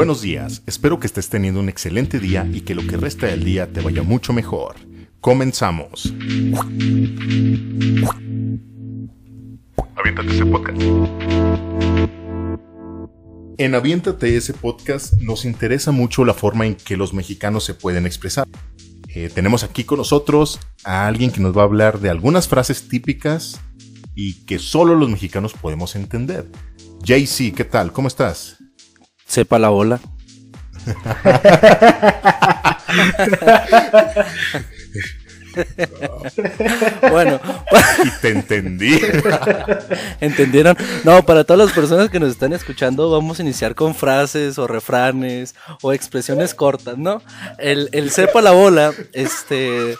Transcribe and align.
Buenos 0.00 0.22
días, 0.22 0.62
espero 0.64 0.98
que 0.98 1.06
estés 1.06 1.28
teniendo 1.28 1.60
un 1.60 1.68
excelente 1.68 2.18
día 2.20 2.48
y 2.50 2.62
que 2.62 2.74
lo 2.74 2.86
que 2.86 2.96
resta 2.96 3.26
del 3.26 3.44
día 3.44 3.70
te 3.70 3.82
vaya 3.82 4.02
mucho 4.02 4.32
mejor. 4.32 4.76
Comenzamos. 5.20 6.10
Aviéntate 9.94 10.30
ese 10.30 10.46
podcast. 10.46 10.80
En 13.58 13.74
Aviéntate 13.74 14.38
ese 14.38 14.54
podcast 14.54 15.20
nos 15.20 15.44
interesa 15.44 15.92
mucho 15.92 16.24
la 16.24 16.32
forma 16.32 16.64
en 16.64 16.76
que 16.76 16.96
los 16.96 17.12
mexicanos 17.12 17.64
se 17.64 17.74
pueden 17.74 18.06
expresar. 18.06 18.48
Eh, 19.08 19.28
tenemos 19.28 19.64
aquí 19.64 19.84
con 19.84 19.98
nosotros 19.98 20.60
a 20.82 21.08
alguien 21.08 21.30
que 21.30 21.42
nos 21.42 21.54
va 21.54 21.60
a 21.60 21.66
hablar 21.66 22.00
de 22.00 22.08
algunas 22.08 22.48
frases 22.48 22.88
típicas 22.88 23.60
y 24.14 24.46
que 24.46 24.58
solo 24.58 24.94
los 24.94 25.10
mexicanos 25.10 25.52
podemos 25.52 25.94
entender. 25.94 26.50
JC, 27.02 27.54
¿qué 27.54 27.66
tal? 27.66 27.92
¿Cómo 27.92 28.08
estás? 28.08 28.59
Sepa 29.30 29.60
la 29.60 29.68
bola. 29.68 30.00
bueno. 37.12 37.38
Y 38.04 38.10
te 38.20 38.30
entendí. 38.30 39.00
¿Entendieron? 40.20 40.76
No, 41.04 41.24
para 41.24 41.44
todas 41.44 41.66
las 41.66 41.76
personas 41.76 42.10
que 42.10 42.18
nos 42.18 42.30
están 42.30 42.52
escuchando, 42.52 43.08
vamos 43.08 43.38
a 43.38 43.42
iniciar 43.42 43.76
con 43.76 43.94
frases 43.94 44.58
o 44.58 44.66
refranes 44.66 45.54
o 45.80 45.92
expresiones 45.92 46.52
cortas, 46.52 46.98
¿no? 46.98 47.22
El, 47.58 47.88
el 47.92 48.10
sepa 48.10 48.42
la 48.42 48.50
bola, 48.50 48.92
este, 49.12 49.94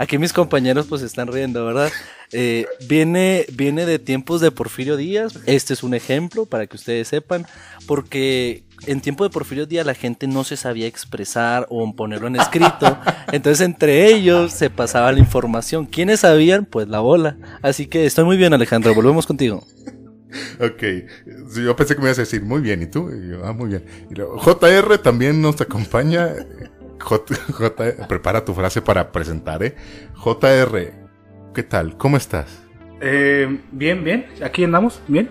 aquí 0.00 0.18
mis 0.18 0.32
compañeros 0.32 0.86
pues 0.88 1.02
están 1.02 1.28
riendo, 1.28 1.64
¿verdad? 1.64 1.92
Eh, 2.32 2.66
viene, 2.88 3.44
viene 3.52 3.84
de 3.84 3.98
tiempos 3.98 4.40
de 4.40 4.50
Porfirio 4.50 4.96
Díaz. 4.96 5.38
Este 5.46 5.74
es 5.74 5.82
un 5.82 5.94
ejemplo 5.94 6.46
para 6.46 6.66
que 6.66 6.76
ustedes 6.76 7.08
sepan, 7.08 7.46
porque 7.86 8.64
en 8.86 9.00
tiempo 9.00 9.24
de 9.24 9.30
Porfirio 9.30 9.66
Díaz 9.66 9.84
la 9.84 9.94
gente 9.94 10.26
no 10.26 10.44
se 10.44 10.56
sabía 10.56 10.86
expresar 10.86 11.66
o 11.68 11.94
ponerlo 11.94 12.28
en 12.28 12.36
escrito. 12.36 12.98
Entonces 13.32 13.60
entre 13.60 14.06
ellos 14.06 14.52
se 14.52 14.70
pasaba 14.70 15.12
la 15.12 15.18
información. 15.18 15.86
¿Quiénes 15.86 16.20
sabían? 16.20 16.64
Pues 16.64 16.88
la 16.88 17.00
bola. 17.00 17.36
Así 17.60 17.86
que 17.86 18.06
estoy 18.06 18.24
muy 18.24 18.36
bien 18.36 18.54
Alejandro, 18.54 18.94
volvemos 18.94 19.26
contigo. 19.26 19.64
Ok, 20.60 20.82
yo 21.56 21.76
pensé 21.76 21.94
que 21.94 22.00
me 22.00 22.06
ibas 22.06 22.18
a 22.18 22.22
decir 22.22 22.42
muy 22.42 22.62
bien, 22.62 22.80
¿y 22.82 22.86
tú? 22.86 23.10
ah, 23.44 23.52
muy 23.52 23.68
bien. 23.68 23.84
JR 24.10 24.98
también 24.98 25.42
nos 25.42 25.60
acompaña. 25.60 26.30
J, 26.98 28.06
prepara 28.08 28.44
tu 28.44 28.54
frase 28.54 28.80
para 28.80 29.12
presentar, 29.12 29.62
¿eh? 29.62 29.74
JR, 30.14 31.01
¿qué 31.52 31.62
tal? 31.62 31.96
¿Cómo 31.96 32.16
estás? 32.16 32.46
Eh, 33.00 33.60
bien, 33.72 34.04
bien. 34.04 34.26
Aquí 34.44 34.64
andamos, 34.64 35.00
bien. 35.08 35.28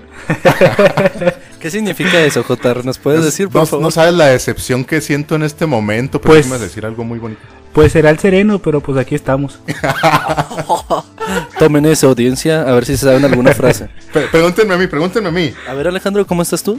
¿Qué 1.60 1.72
significa 1.72 2.20
eso, 2.22 2.44
JR? 2.44 2.84
¿Nos 2.84 2.98
puedes 2.98 3.24
decir, 3.24 3.48
por 3.48 3.62
no, 3.62 3.66
favor? 3.66 3.84
No 3.84 3.92
sabes 3.92 4.14
la 4.14 4.28
decepción 4.28 4.84
que 4.84 5.00
siento 5.00 5.36
en 5.36 5.44
este 5.44 5.66
momento, 5.66 6.20
pero 6.20 6.34
pues, 6.34 6.46
me 6.48 6.54
vas 6.54 6.62
a 6.62 6.66
decir 6.66 6.86
algo 6.86 7.04
muy 7.04 7.20
bonito. 7.20 7.42
Pues 7.72 7.94
será 7.94 8.10
el 8.10 8.20
sereno, 8.20 8.60
pero 8.60 8.82
pues 8.82 8.98
aquí 8.98 9.16
estamos. 9.16 9.62
Tomen 11.60 11.86
eso, 11.86 12.10
audiencia, 12.10 12.64
a 12.64 12.74
ver 12.74 12.86
si 12.86 12.98
se 12.98 13.06
saben 13.06 13.24
alguna 13.24 13.54
frase. 13.54 13.90
pregúntenme 14.32 14.74
a 14.74 14.78
mí, 14.78 14.88
pregúntenme 14.88 15.30
a 15.30 15.32
mí. 15.32 15.54
A 15.70 15.74
ver, 15.74 15.88
Alejandro, 15.88 16.28
¿cómo 16.28 16.42
estás 16.42 16.62
tú? 16.62 16.78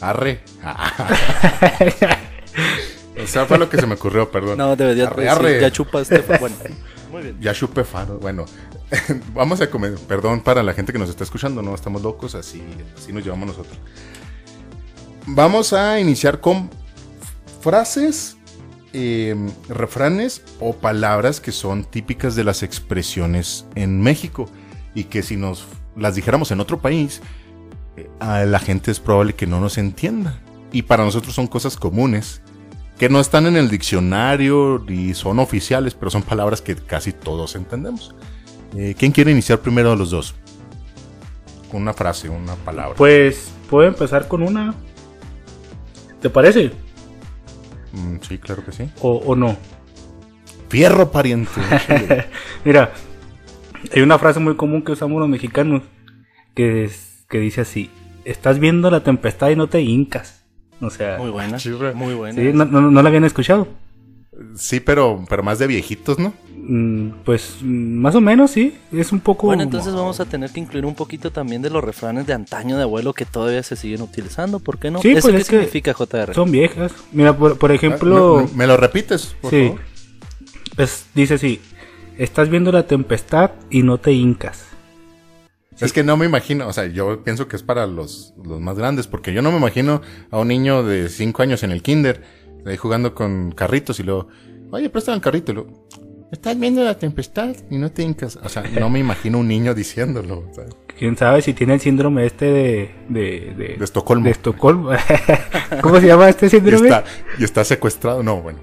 Arre. 0.00 0.40
o 3.20 3.26
sea, 3.26 3.46
fue 3.46 3.58
lo 3.58 3.68
que 3.68 3.78
se 3.78 3.86
me 3.86 3.94
ocurrió, 3.94 4.30
perdón. 4.30 4.58
No, 4.58 4.76
debería 4.76 5.08
arre, 5.08 5.28
arre. 5.28 5.60
Ya 5.60 5.72
chupaste. 5.72 6.22
Bueno, 6.38 6.54
muy 7.10 7.22
bien. 7.22 7.38
Ya 7.40 7.54
chupé 7.54 7.84
faro. 7.84 8.18
Bueno, 8.18 8.44
vamos 9.34 9.60
a 9.60 9.70
comer. 9.70 9.94
Perdón 10.06 10.40
para 10.40 10.62
la 10.62 10.74
gente 10.74 10.92
que 10.92 10.98
nos 10.98 11.08
está 11.08 11.24
escuchando, 11.24 11.62
no 11.62 11.74
estamos 11.74 12.02
locos, 12.02 12.34
así, 12.34 12.62
así 12.96 13.12
nos 13.12 13.24
llevamos 13.24 13.48
nosotros. 13.48 13.78
Vamos 15.26 15.72
a 15.72 16.00
iniciar 16.00 16.40
con 16.40 16.70
frases, 17.60 18.36
eh, 18.92 19.36
refranes 19.68 20.42
o 20.60 20.74
palabras 20.74 21.40
que 21.40 21.52
son 21.52 21.84
típicas 21.84 22.34
de 22.34 22.44
las 22.44 22.62
expresiones 22.62 23.66
en 23.74 24.00
México 24.00 24.48
y 24.94 25.04
que 25.04 25.22
si 25.22 25.36
nos 25.36 25.66
las 25.96 26.14
dijéramos 26.14 26.50
en 26.50 26.60
otro 26.60 26.80
país, 26.80 27.20
eh, 27.96 28.08
a 28.20 28.44
la 28.44 28.58
gente 28.58 28.90
es 28.90 29.00
probable 29.00 29.34
que 29.34 29.46
no 29.46 29.60
nos 29.60 29.76
entienda. 29.76 30.40
Y 30.72 30.82
para 30.82 31.04
nosotros 31.04 31.34
son 31.34 31.46
cosas 31.46 31.76
comunes 31.76 32.42
que 32.98 33.08
no 33.08 33.20
están 33.20 33.46
en 33.46 33.56
el 33.56 33.70
diccionario 33.70 34.84
ni 34.86 35.14
son 35.14 35.38
oficiales, 35.38 35.94
pero 35.94 36.10
son 36.10 36.22
palabras 36.22 36.60
que 36.60 36.74
casi 36.74 37.12
todos 37.12 37.54
entendemos. 37.54 38.14
Eh, 38.76 38.94
¿Quién 38.98 39.12
quiere 39.12 39.30
iniciar 39.30 39.60
primero 39.60 39.90
de 39.90 39.96
los 39.96 40.10
dos? 40.10 40.34
Con 41.70 41.82
una 41.82 41.94
frase, 41.94 42.28
una 42.28 42.56
palabra. 42.56 42.96
Pues 42.96 43.52
puedo 43.70 43.86
empezar 43.86 44.26
con 44.26 44.42
una. 44.42 44.74
¿Te 46.20 46.28
parece? 46.28 46.72
Mm, 47.92 48.16
sí, 48.20 48.38
claro 48.38 48.64
que 48.64 48.72
sí. 48.72 48.90
¿O, 49.00 49.12
o 49.18 49.36
no? 49.36 49.56
Fierro 50.68 51.10
pariente. 51.12 51.52
Mira, 52.64 52.92
hay 53.94 54.02
una 54.02 54.18
frase 54.18 54.40
muy 54.40 54.56
común 54.56 54.82
que 54.82 54.92
usamos 54.92 55.20
los 55.20 55.28
mexicanos 55.28 55.82
que, 56.54 56.84
es, 56.84 57.24
que 57.28 57.38
dice 57.38 57.60
así: 57.60 57.90
Estás 58.24 58.58
viendo 58.58 58.90
la 58.90 59.04
tempestad 59.04 59.50
y 59.50 59.56
no 59.56 59.68
te 59.68 59.80
hincas. 59.82 60.37
O 60.80 60.90
sea, 60.90 61.18
muy 61.18 61.30
buena, 61.30 61.58
muy 61.94 62.14
buena. 62.14 62.40
Sí, 62.40 62.50
no, 62.54 62.64
no, 62.64 62.80
no, 62.90 63.02
la 63.02 63.08
habían 63.08 63.24
escuchado. 63.24 63.66
Sí, 64.54 64.78
pero, 64.78 65.24
pero 65.28 65.42
más 65.42 65.58
de 65.58 65.66
viejitos, 65.66 66.18
¿no? 66.18 66.32
Mm, 66.54 67.24
pues 67.24 67.56
más 67.62 68.14
o 68.14 68.20
menos, 68.20 68.52
sí. 68.52 68.76
Es 68.92 69.10
un 69.10 69.18
poco. 69.18 69.48
Bueno, 69.48 69.64
entonces 69.64 69.94
vamos 69.94 70.20
a 70.20 70.26
tener 70.26 70.50
que 70.50 70.60
incluir 70.60 70.86
un 70.86 70.94
poquito 70.94 71.32
también 71.32 71.62
de 71.62 71.70
los 71.70 71.82
refranes 71.82 72.26
de 72.26 72.34
antaño 72.34 72.76
de 72.76 72.84
abuelo 72.84 73.12
que 73.14 73.24
todavía 73.24 73.62
se 73.62 73.74
siguen 73.74 74.02
utilizando. 74.02 74.60
¿Por 74.60 74.78
qué 74.78 74.90
no? 74.90 75.00
Sí, 75.00 75.10
¿Eso 75.10 75.22
pues 75.22 75.34
qué 75.34 75.40
es 75.40 75.46
significa, 75.46 75.92
JR? 75.94 76.34
Son 76.34 76.52
viejas. 76.52 76.92
Mira, 77.10 77.36
por, 77.36 77.58
por 77.58 77.72
ejemplo. 77.72 78.46
¿Me, 78.52 78.58
me, 78.58 78.66
lo 78.68 78.76
repites? 78.76 79.34
Por 79.40 79.50
sí. 79.50 79.68
favor? 79.68 79.80
Pues, 80.76 81.06
dice 81.14 81.34
así: 81.34 81.60
Estás 82.16 82.48
viendo 82.48 82.70
la 82.70 82.86
tempestad 82.86 83.50
y 83.70 83.82
no 83.82 83.98
te 83.98 84.12
hincas. 84.12 84.67
Sí. 85.78 85.84
Es 85.84 85.92
que 85.92 86.02
no 86.02 86.16
me 86.16 86.26
imagino, 86.26 86.66
o 86.66 86.72
sea, 86.72 86.86
yo 86.86 87.22
pienso 87.22 87.46
que 87.46 87.54
es 87.54 87.62
para 87.62 87.86
los, 87.86 88.34
los 88.44 88.60
más 88.60 88.76
grandes, 88.76 89.06
porque 89.06 89.32
yo 89.32 89.42
no 89.42 89.52
me 89.52 89.58
imagino 89.58 90.02
a 90.30 90.38
un 90.40 90.48
niño 90.48 90.82
de 90.82 91.08
5 91.08 91.40
años 91.40 91.62
en 91.62 91.70
el 91.70 91.82
kinder, 91.82 92.22
ahí 92.66 92.76
jugando 92.76 93.14
con 93.14 93.52
carritos 93.52 94.00
y 94.00 94.02
luego, 94.02 94.26
oye, 94.72 94.90
préstame 94.90 95.18
un 95.18 95.20
carrito 95.20 95.52
y 95.52 95.54
luego, 95.54 95.86
estás 96.32 96.58
viendo 96.58 96.82
la 96.82 96.98
tempestad 96.98 97.54
y 97.70 97.78
no 97.78 97.90
te 97.90 98.02
hincas. 98.02 98.38
O 98.42 98.48
sea, 98.48 98.62
no 98.62 98.90
me 98.90 98.98
imagino 98.98 99.38
un 99.38 99.48
niño 99.48 99.74
diciéndolo. 99.74 100.44
¿sabes? 100.52 100.74
Quién 100.98 101.16
sabe 101.16 101.42
si 101.42 101.54
tiene 101.54 101.74
el 101.74 101.80
síndrome 101.80 102.26
este 102.26 102.46
de. 102.46 102.90
De, 103.08 103.54
de, 103.56 103.76
de 103.78 103.84
Estocolmo. 103.84 104.24
De 104.24 104.30
Estocolmo. 104.32 104.90
¿Cómo 105.80 106.00
se 106.00 106.06
llama 106.08 106.28
este 106.28 106.50
síndrome? 106.50 106.88
Y 106.88 106.92
está, 106.92 107.04
y 107.38 107.44
está 107.44 107.64
secuestrado. 107.64 108.22
No, 108.22 108.42
bueno. 108.42 108.58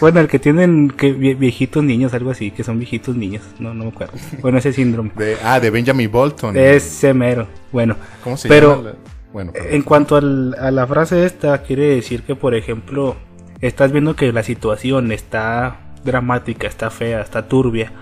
Bueno, 0.00 0.20
el 0.20 0.28
que 0.28 0.38
tienen 0.38 0.90
que 0.90 1.12
viejitos 1.12 1.82
niños, 1.82 2.14
algo 2.14 2.30
así, 2.30 2.50
que 2.50 2.62
son 2.62 2.78
viejitos 2.78 3.16
niños, 3.16 3.42
no, 3.58 3.74
no 3.74 3.84
me 3.84 3.90
acuerdo. 3.90 4.14
Bueno, 4.40 4.58
ese 4.58 4.72
síndrome. 4.72 5.10
De, 5.16 5.36
ah, 5.42 5.58
de 5.58 5.70
Benjamin 5.70 6.10
Bolton. 6.10 6.56
Ese 6.56 7.12
mero. 7.14 7.48
Bueno, 7.72 7.96
¿cómo 8.22 8.36
se 8.36 8.48
pero 8.48 8.76
llama? 8.76 8.90
La... 8.90 8.94
Bueno, 9.32 9.52
perdón. 9.52 9.72
en 9.72 9.82
cuanto 9.82 10.16
al, 10.16 10.54
a 10.58 10.70
la 10.70 10.86
frase 10.86 11.24
esta, 11.24 11.62
quiere 11.62 11.86
decir 11.86 12.22
que, 12.22 12.36
por 12.36 12.54
ejemplo, 12.54 13.16
estás 13.60 13.90
viendo 13.90 14.14
que 14.14 14.32
la 14.32 14.42
situación 14.42 15.10
está 15.10 15.80
dramática, 16.04 16.66
está 16.66 16.90
fea, 16.90 17.20
está 17.20 17.48
turbia, 17.48 17.92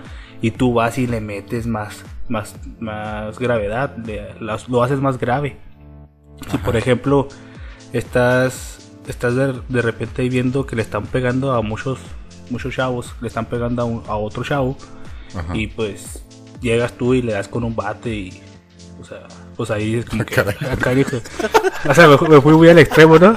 y 0.41 0.51
tú 0.51 0.73
vas 0.73 0.97
y 0.97 1.07
le 1.07 1.21
metes 1.21 1.67
más, 1.67 2.03
más, 2.27 2.55
más 2.79 3.39
gravedad, 3.39 3.95
le, 3.97 4.33
lo 4.39 4.83
haces 4.83 4.99
más 4.99 5.19
grave. 5.19 5.57
Si, 6.49 6.57
por 6.57 6.75
ejemplo, 6.75 7.27
estás 7.93 8.80
estás 9.07 9.35
de, 9.35 9.61
de, 9.67 9.81
repente 9.81 10.27
viendo 10.29 10.65
que 10.65 10.75
le 10.75 10.81
están 10.81 11.05
pegando 11.05 11.53
a 11.53 11.61
muchos 11.61 11.99
muchos 12.49 12.75
chavos, 12.75 13.13
le 13.21 13.27
están 13.27 13.45
pegando 13.45 13.81
a, 13.81 13.85
un, 13.85 14.03
a 14.07 14.15
otro 14.15 14.43
chavo 14.43 14.77
Ajá. 15.35 15.55
y 15.55 15.67
pues 15.67 16.23
llegas 16.61 16.93
tú 16.93 17.13
y 17.13 17.21
le 17.21 17.33
das 17.33 17.47
con 17.47 17.63
un 17.63 17.75
bate 17.75 18.13
y 18.13 18.41
o 18.99 19.03
sea, 19.03 19.27
pues 19.55 19.71
ahí 19.71 19.95
es 19.95 20.05
como 20.05 20.23
que 20.23 20.39
acá 20.39 20.91
dijo, 20.93 21.17
o 21.89 21.93
sea, 21.93 22.07
me, 22.07 22.17
me, 22.29 22.39
fui 22.39 22.53
muy 22.53 22.69
al 22.69 22.77
extremo, 22.77 23.17
¿no? 23.17 23.35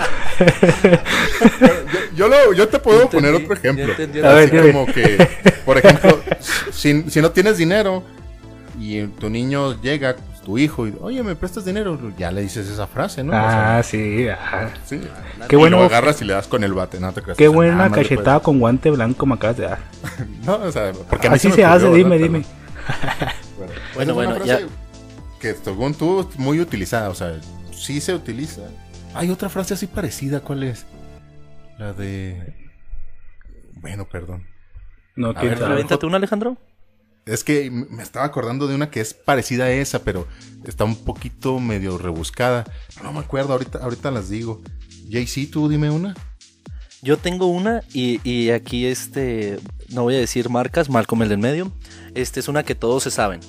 yo, 1.61 1.69
yo, 2.17 2.29
lo, 2.29 2.53
yo 2.53 2.69
te 2.69 2.79
puedo 2.79 3.03
entendí, 3.03 3.27
poner 3.27 3.43
otro 3.43 3.55
ejemplo. 3.55 3.85
entendí, 3.87 4.21
Así 4.21 4.51
ver, 4.51 4.73
como 4.73 4.87
que, 4.87 5.29
por 5.65 5.79
ejemplo, 5.79 6.21
si, 6.71 7.09
si 7.09 7.23
no 7.23 7.31
tienes 7.31 7.57
dinero 7.57 8.03
y 8.79 9.07
tu 9.07 9.31
niño 9.31 9.81
llega 9.81 10.17
tu 10.45 10.59
hijo 10.59 10.87
y 10.87 10.95
oye 11.01 11.23
me 11.23 11.35
prestas 11.35 11.65
dinero 11.65 11.99
ya 12.17 12.31
le 12.31 12.43
dices 12.43 12.69
esa 12.69 12.87
frase 12.87 13.25
no 13.25 13.33
ah 13.35 13.47
o 13.47 13.51
sea, 13.51 13.83
sí, 13.83 14.29
ajá. 14.29 14.71
sí 14.85 15.01
qué 15.49 15.57
bueno 15.57 15.79
lo 15.79 15.85
agarras 15.85 16.21
y 16.23 16.25
le 16.25 16.35
das 16.35 16.47
con 16.47 16.63
el 16.63 16.75
bate 16.75 17.01
no 17.01 17.13
te 17.13 17.23
creas 17.23 17.39
qué 17.39 17.49
buena 17.49 17.91
cachetada 17.91 18.41
con 18.41 18.61
guante 18.61 18.91
blanco 18.91 19.27
me 19.27 19.35
acabas 19.35 19.57
de 19.57 19.65
dar. 19.65 19.79
No 20.45 20.57
o 20.57 20.71
sea 20.71 20.93
porque 21.09 21.29
así 21.29 21.49
se, 21.49 21.57
se 21.57 21.65
hace 21.65 21.87
ocurrió, 21.87 22.05
dime. 22.05 22.19
Dime 22.19 22.45
bueno 23.95 24.15
bueno, 24.15 24.35
bueno 24.35 24.45
ya. 24.45 24.61
que 25.41 25.55
según 25.55 25.95
tú 25.95 26.29
muy 26.37 26.61
utilizada 26.61 27.09
o 27.09 27.15
sea 27.15 27.35
sí 27.73 28.01
se 28.01 28.15
utiliza. 28.15 28.63
Hay 29.15 29.31
otra 29.31 29.49
frase 29.49 29.75
así 29.75 29.87
parecida 29.87 30.41
cuál 30.41 30.63
es 30.63 30.87
la 31.79 31.93
de 31.93 32.71
bueno 33.81 34.07
perdón. 34.07 34.47
No 35.17 35.31
a 35.31 35.43
ver, 35.43 35.63
avéntate 35.63 36.07
una 36.07 36.17
Alejandro 36.17 36.57
es 37.27 37.45
que 37.45 37.71
me 37.71 38.03
estaba 38.03 38.27
acordando 38.27 38.67
de 38.67 38.75
una 38.75 38.91
que 38.91 39.01
es 39.01 39.15
parecida 39.15 39.65
a 39.65 39.71
esa, 39.71 40.01
pero 40.01 40.27
está 40.65 40.85
un 40.85 40.97
poquito 40.97 41.59
medio 41.59 41.99
rebuscada. 41.99 42.65
No 43.03 43.13
me 43.13 43.21
acuerdo, 43.21 43.53
ahorita, 43.53 43.79
ahorita 43.79 44.11
las 44.11 44.29
digo. 44.29 44.63
JC, 45.09 45.51
tú 45.51 45.69
dime 45.69 45.91
una. 45.91 46.15
Yo 47.03 47.19
tengo 47.19 47.47
una 47.47 47.83
y, 47.93 48.21
y 48.29 48.51
aquí 48.51 48.87
este, 48.87 49.59
no 49.91 50.03
voy 50.05 50.17
a 50.17 50.19
decir 50.19 50.49
marcas, 50.49 50.89
Malcolm 50.89 51.23
el 51.23 51.29
del 51.29 51.39
medio. 51.39 51.73
Este 52.15 52.41
es 52.41 52.49
una 52.49 52.63
que 52.63 52.75
todos 52.75 53.03
se 53.03 53.11
saben. 53.11 53.41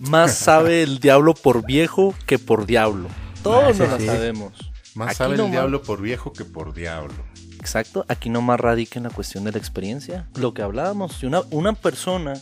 Más 0.00 0.34
sabe 0.36 0.82
el 0.82 0.98
diablo 0.98 1.34
por 1.34 1.64
viejo 1.64 2.14
que 2.26 2.38
por 2.38 2.66
diablo. 2.66 3.08
Todos 3.42 3.64
Ah, 3.64 3.72
sí, 3.72 3.78
nos 3.80 3.90
la 3.90 3.98
sí. 3.98 4.06
sabemos. 4.06 4.52
Más 4.94 5.08
Aquí 5.08 5.16
sabe 5.16 5.36
el 5.36 5.50
diablo 5.50 5.82
por 5.82 6.02
viejo 6.02 6.32
que 6.32 6.44
por 6.44 6.74
diablo. 6.74 7.14
Exacto, 7.60 8.04
aquí 8.08 8.30
nomás 8.30 8.58
radica 8.58 8.98
en 8.98 9.04
la 9.04 9.10
cuestión 9.10 9.44
de 9.44 9.52
la 9.52 9.58
experiencia. 9.58 10.28
Lo 10.34 10.54
que 10.54 10.62
hablábamos, 10.62 11.14
si 11.16 11.26
una, 11.26 11.42
una 11.50 11.74
persona 11.74 12.34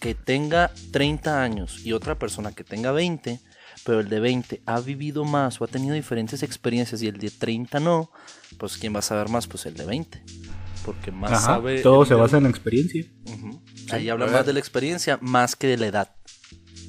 que 0.00 0.14
tenga 0.14 0.72
30 0.92 1.42
años 1.42 1.84
y 1.84 1.92
otra 1.92 2.18
persona 2.18 2.52
que 2.52 2.64
tenga 2.64 2.90
20, 2.90 3.38
pero 3.84 4.00
el 4.00 4.08
de 4.08 4.18
20 4.20 4.62
ha 4.66 4.80
vivido 4.80 5.24
más 5.24 5.60
o 5.60 5.64
ha 5.64 5.68
tenido 5.68 5.94
diferentes 5.94 6.42
experiencias 6.42 7.02
y 7.02 7.06
el 7.06 7.18
de 7.18 7.30
30 7.30 7.78
no, 7.80 8.10
pues 8.58 8.76
¿quién 8.78 8.94
va 8.94 8.98
a 8.98 9.02
saber 9.02 9.28
más? 9.28 9.46
Pues 9.46 9.66
el 9.66 9.74
de 9.74 9.84
20. 9.84 10.22
Porque 10.84 11.12
más 11.12 11.32
Ajá, 11.32 11.40
sabe... 11.40 11.82
todo 11.82 12.04
se 12.06 12.14
de- 12.14 12.20
basa 12.20 12.38
en 12.38 12.44
la 12.44 12.48
experiencia. 12.50 13.04
Ujú. 13.26 13.62
Ahí 13.90 14.08
habla 14.08 14.26
más 14.26 14.46
de 14.46 14.54
la 14.54 14.58
experiencia 14.58 15.18
más 15.20 15.54
que 15.54 15.66
de 15.66 15.76
la 15.76 15.86
edad. 15.86 16.16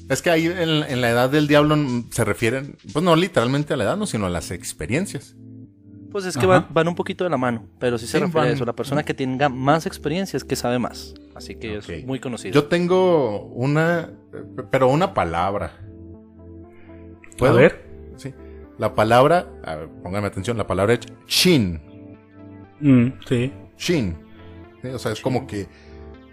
Es 0.08 0.20
que 0.22 0.30
ahí 0.30 0.46
en, 0.46 0.58
en 0.82 1.00
la 1.00 1.10
edad 1.10 1.30
del 1.30 1.46
diablo 1.46 1.76
se 2.10 2.24
refieren, 2.24 2.76
pues 2.92 3.04
no 3.04 3.14
literalmente 3.14 3.74
a 3.74 3.76
la 3.76 3.84
edad, 3.84 3.96
no, 3.96 4.06
sino 4.06 4.26
a 4.26 4.30
las 4.30 4.50
experiencias. 4.50 5.34
Pues 6.12 6.26
es 6.26 6.36
que 6.36 6.46
van, 6.46 6.66
van 6.70 6.86
un 6.88 6.94
poquito 6.94 7.24
de 7.24 7.30
la 7.30 7.36
mano, 7.38 7.66
pero 7.78 7.98
sí 7.98 8.06
se 8.06 8.18
Sí, 8.18 8.24
refiere 8.24 8.48
a 8.48 8.52
eso. 8.52 8.64
La 8.64 8.74
persona 8.74 9.02
que 9.02 9.14
tenga 9.14 9.48
más 9.48 9.86
experiencia 9.86 10.36
es 10.36 10.44
que 10.44 10.54
sabe 10.56 10.78
más. 10.78 11.14
Así 11.34 11.54
que 11.54 11.78
es 11.78 12.06
muy 12.06 12.20
conocido. 12.20 12.52
Yo 12.54 12.64
tengo 12.66 13.44
una, 13.46 14.10
eh, 14.32 14.44
pero 14.70 14.88
una 14.88 15.14
palabra. 15.14 15.72
A 17.40 17.50
ver. 17.50 17.86
Sí. 18.16 18.32
La 18.78 18.94
palabra, 18.94 19.48
a 19.64 19.76
ver, 19.76 19.88
póngame 20.02 20.26
atención, 20.26 20.56
la 20.58 20.66
palabra 20.66 20.94
es 20.94 21.00
chin. 21.26 21.80
Mm, 22.80 23.08
sí. 23.26 23.52
Chin. 23.76 24.16
Sí, 24.82 24.88
O 24.88 24.98
sea, 24.98 25.12
es 25.12 25.20
como 25.20 25.46
que 25.46 25.66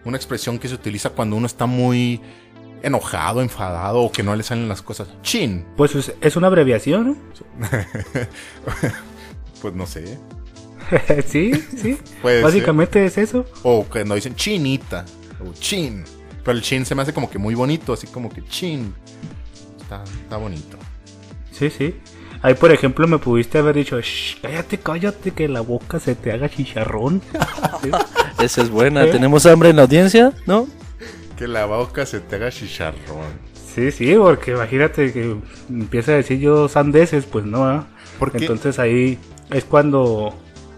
una 0.05 0.17
expresión 0.17 0.59
que 0.59 0.67
se 0.67 0.75
utiliza 0.75 1.11
cuando 1.11 1.35
uno 1.35 1.45
está 1.45 1.65
muy 1.65 2.21
enojado, 2.81 3.41
enfadado 3.41 4.01
o 4.01 4.11
que 4.11 4.23
no 4.23 4.35
le 4.35 4.43
salen 4.43 4.67
las 4.67 4.81
cosas. 4.81 5.09
Chin. 5.21 5.65
Pues 5.77 5.95
es, 5.95 6.13
es 6.21 6.35
una 6.35 6.47
abreviación, 6.47 7.07
¿no? 7.07 7.15
Pues 9.61 9.73
no 9.73 9.85
sé. 9.85 10.17
sí, 11.27 11.53
sí. 11.53 11.97
Puede 12.21 12.41
Básicamente 12.41 13.05
es 13.05 13.17
eso. 13.17 13.45
O 13.63 13.83
cuando 13.83 14.15
dicen 14.15 14.35
chinita. 14.35 15.05
O 15.39 15.53
chin. 15.53 16.03
Pero 16.43 16.57
el 16.57 16.63
chin 16.63 16.85
se 16.85 16.95
me 16.95 17.01
hace 17.01 17.13
como 17.13 17.29
que 17.29 17.37
muy 17.37 17.55
bonito, 17.55 17.93
así 17.93 18.07
como 18.07 18.29
que 18.29 18.43
chin. 18.45 18.93
Está, 19.81 20.03
está 20.03 20.37
bonito. 20.37 20.77
Sí, 21.51 21.69
sí. 21.69 21.95
Ahí, 22.41 22.53
por 22.53 22.71
ejemplo, 22.71 23.05
me 23.05 23.17
pudiste 23.17 23.57
haber 23.57 23.75
dicho, 23.75 23.99
"Shh, 23.99 24.37
cállate, 24.41 24.77
cállate, 24.77 25.31
que 25.31 25.49
la 25.49 25.59
boca 25.59 25.99
se 25.99 26.15
te 26.15 26.31
haga 26.31 26.49
chicharrón. 26.49 27.21
Sí. 27.81 27.91
Esa 28.43 28.61
es 28.61 28.69
buena. 28.69 29.05
¿Eh? 29.05 29.11
¿Tenemos 29.11 29.45
hambre 29.45 29.69
en 29.69 29.77
la 29.77 29.83
audiencia? 29.83 30.33
¿No? 30.45 30.67
Que 31.37 31.47
la 31.47 31.65
boca 31.65 32.05
se 32.05 32.19
te 32.19 32.35
haga 32.35 32.51
chicharrón. 32.51 33.39
Sí, 33.73 33.91
sí, 33.91 34.15
porque 34.17 34.51
imagínate 34.51 35.13
que 35.13 35.37
empieza 35.69 36.11
a 36.11 36.15
decir 36.15 36.39
yo 36.39 36.67
sandeces, 36.67 37.23
pues 37.23 37.45
no, 37.45 37.63
¿ah? 37.63 37.87
¿Por 38.17 38.33
qué? 38.33 38.39
Entonces 38.39 38.79
ahí 38.79 39.17
es 39.51 39.63
cuando, 39.65 40.33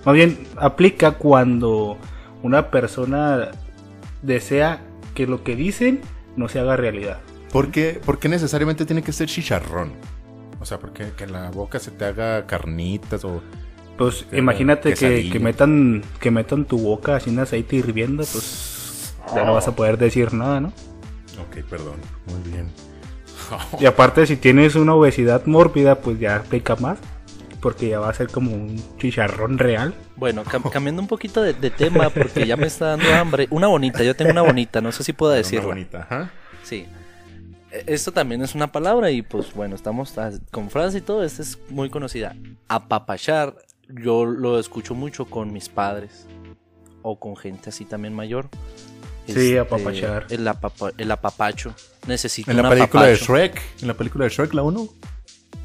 más 0.06 0.16
bien, 0.16 0.48
aplica 0.58 1.14
cuando 1.14 1.98
una 2.44 2.72
persona 2.72 3.52
desea 4.22 4.82
que 5.14 5.28
lo 5.28 5.44
que 5.44 5.56
dicen 5.56 6.02
no 6.36 6.48
se 6.48 6.60
haga 6.60 6.76
realidad. 6.76 7.20
¿Por 7.52 7.72
qué, 7.72 8.00
por 8.06 8.20
qué 8.20 8.30
necesariamente 8.30 8.86
tiene 8.86 9.02
que 9.02 9.12
ser 9.12 9.28
chicharrón? 9.28 9.92
O 10.60 10.66
sea, 10.66 10.80
porque 10.80 11.12
que 11.18 11.28
la 11.28 11.50
boca 11.52 11.80
se 11.80 11.92
te 11.92 12.06
haga 12.06 12.46
carnitas 12.46 13.26
o... 13.26 13.42
Pues 13.98 14.26
imagínate 14.32 14.94
que, 14.94 15.30
que 15.30 15.40
metan 15.40 16.02
que 16.20 16.32
metan 16.32 16.66
tu 16.66 16.80
boca 16.80 17.18
así 17.18 17.30
en 17.30 17.40
aceite 17.40 17.76
hirviendo, 17.76 18.24
pues 18.24 19.14
ya 19.36 19.44
no 19.44 19.54
vas 19.54 19.68
a 19.68 19.76
poder 19.76 19.98
decir 19.98 20.34
nada, 20.34 20.60
¿no? 20.60 20.70
Ok, 20.70 21.64
perdón. 21.70 21.96
Muy 22.26 22.52
bien. 22.52 22.70
Y 23.80 23.86
aparte 23.86 24.26
si 24.26 24.38
tienes 24.38 24.76
una 24.76 24.96
obesidad 24.96 25.46
mórbida, 25.46 26.00
pues 26.00 26.20
ya 26.20 26.38
aplica 26.38 26.76
más, 26.78 27.00
porque 27.62 27.90
ya 27.90 28.00
va 28.00 28.10
a 28.10 28.14
ser 28.14 28.28
como 28.30 28.52
un 28.54 28.82
chicharrón 28.98 29.58
real. 29.58 29.94
Bueno, 30.16 30.44
cam- 30.44 30.70
cambiando 30.72 31.02
un 31.02 31.08
poquito 31.08 31.42
de, 31.42 31.54
de 31.54 31.70
tema 31.70 32.10
porque 32.10 32.46
ya 32.48 32.58
me 32.58 32.68
está 32.68 32.88
dando 32.98 33.14
hambre. 33.14 33.48
Una 33.52 33.68
bonita, 33.68 34.04
yo 34.04 34.16
tengo 34.16 34.32
una 34.32 34.42
bonita, 34.42 34.82
no 34.82 34.92
sé 34.92 35.04
si 35.04 35.14
puedo 35.14 35.32
Una 35.32 35.38
decirla. 35.38 35.66
bonita, 35.68 36.02
ajá. 36.02 36.32
Sí. 36.64 36.86
E- 37.72 37.84
Esto 37.88 38.12
también 38.12 38.42
es 38.42 38.56
una 38.56 38.72
palabra 38.72 39.12
y 39.12 39.22
pues 39.22 39.54
bueno, 39.54 39.76
estamos 39.76 40.14
con 40.52 40.70
frase 40.70 40.98
y 40.98 41.02
todo, 41.02 41.24
esta 41.24 41.42
es 41.44 41.58
muy 41.70 41.90
conocida. 41.90 42.36
Apapachar, 42.68 43.56
yo 43.88 44.26
lo 44.26 44.60
escucho 44.60 44.96
mucho 44.96 45.26
con 45.26 45.54
mis 45.54 45.70
padres 45.70 46.26
o 47.04 47.20
con 47.20 47.36
gente 47.38 47.70
así 47.70 47.86
también 47.86 48.14
mayor. 48.14 48.50
Este, 49.28 49.40
Sí, 49.52 49.58
apapachar. 49.58 50.26
El, 50.30 50.48
apapa- 50.48 50.94
el 50.98 51.12
apapacho. 51.12 51.76
Necesito 52.08 52.50
En 52.50 52.58
la 52.58 52.64
un 52.64 52.70
película 52.70 53.06
de. 53.06 53.16
Shrek, 53.16 53.62
en 53.82 53.88
la 53.88 53.94
película 53.94 54.26
de 54.26 54.32
Shrek, 54.32 54.54
la 54.56 54.64
1, 54.64 54.88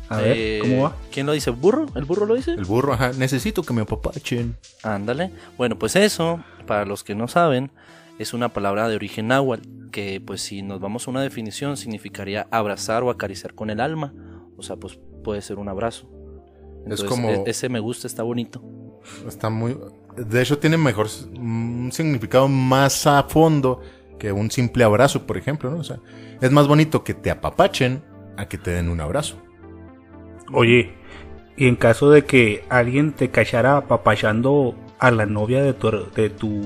A 0.08 0.18
ver, 0.18 0.34
Eh, 0.36 0.58
¿cómo 0.62 0.82
va? 0.84 0.96
¿Quién 1.10 1.26
lo 1.26 1.32
dice? 1.32 1.50
¿Burro? 1.50 1.86
¿El 1.94 2.04
burro 2.04 2.26
lo 2.26 2.34
dice? 2.34 2.52
el 2.52 2.64
burro, 2.64 2.92
ajá, 2.92 3.12
necesito 3.12 3.62
que 3.62 3.72
me 3.74 3.82
apapachen. 3.82 4.56
Ándale. 4.82 5.30
Bueno, 5.58 5.78
pues 5.78 5.96
eso, 5.96 6.42
para 6.66 6.84
los 6.84 7.02
que 7.04 7.14
no 7.14 7.26
saben, 7.28 7.70
es 8.18 8.32
una 8.32 8.50
palabra 8.50 8.88
de 8.88 8.94
origen 8.96 9.28
náhuatl, 9.28 9.68
que 9.90 10.20
pues 10.24 10.42
si 10.42 10.62
nos 10.62 10.80
vamos 10.80 11.06
a 11.06 11.10
una 11.10 11.22
definición 11.22 11.76
significaría 11.76 12.46
abrazar 12.50 13.02
o 13.02 13.10
acariciar 13.10 13.54
con 13.54 13.68
el 13.70 13.80
alma. 13.80 14.12
O 14.56 14.62
sea, 14.62 14.76
pues 14.76 14.98
puede 15.24 15.42
ser 15.42 15.58
un 15.58 15.68
abrazo. 15.68 16.08
Es 16.88 17.02
como- 17.02 17.28
e- 17.30 17.42
ese 17.46 17.68
me 17.68 17.80
gusta, 17.80 18.06
está 18.06 18.22
bonito. 18.22 18.62
Está 19.26 19.50
muy... 19.50 19.76
De 20.16 20.40
hecho, 20.42 20.58
tiene 20.58 20.76
mejor... 20.76 21.08
Un 21.36 21.90
significado 21.92 22.48
más 22.48 23.06
a 23.06 23.22
fondo 23.24 23.80
que 24.18 24.32
un 24.32 24.50
simple 24.50 24.82
abrazo, 24.84 25.26
por 25.26 25.36
ejemplo, 25.36 25.70
¿no? 25.70 25.78
O 25.78 25.84
sea, 25.84 25.98
es 26.40 26.50
más 26.52 26.66
bonito 26.68 27.02
que 27.04 27.12
te 27.12 27.30
apapachen 27.30 28.02
a 28.36 28.48
que 28.48 28.56
te 28.56 28.70
den 28.70 28.88
un 28.88 29.00
abrazo. 29.00 29.36
Oye, 30.52 30.92
y 31.56 31.68
en 31.68 31.76
caso 31.76 32.10
de 32.10 32.24
que 32.24 32.64
alguien 32.68 33.12
te 33.12 33.30
cachara 33.30 33.76
apapachando 33.78 34.74
a 34.98 35.10
la 35.10 35.26
novia 35.26 35.62
de 35.62 35.72
tu, 35.72 35.90
de 36.14 36.30
tu 36.30 36.62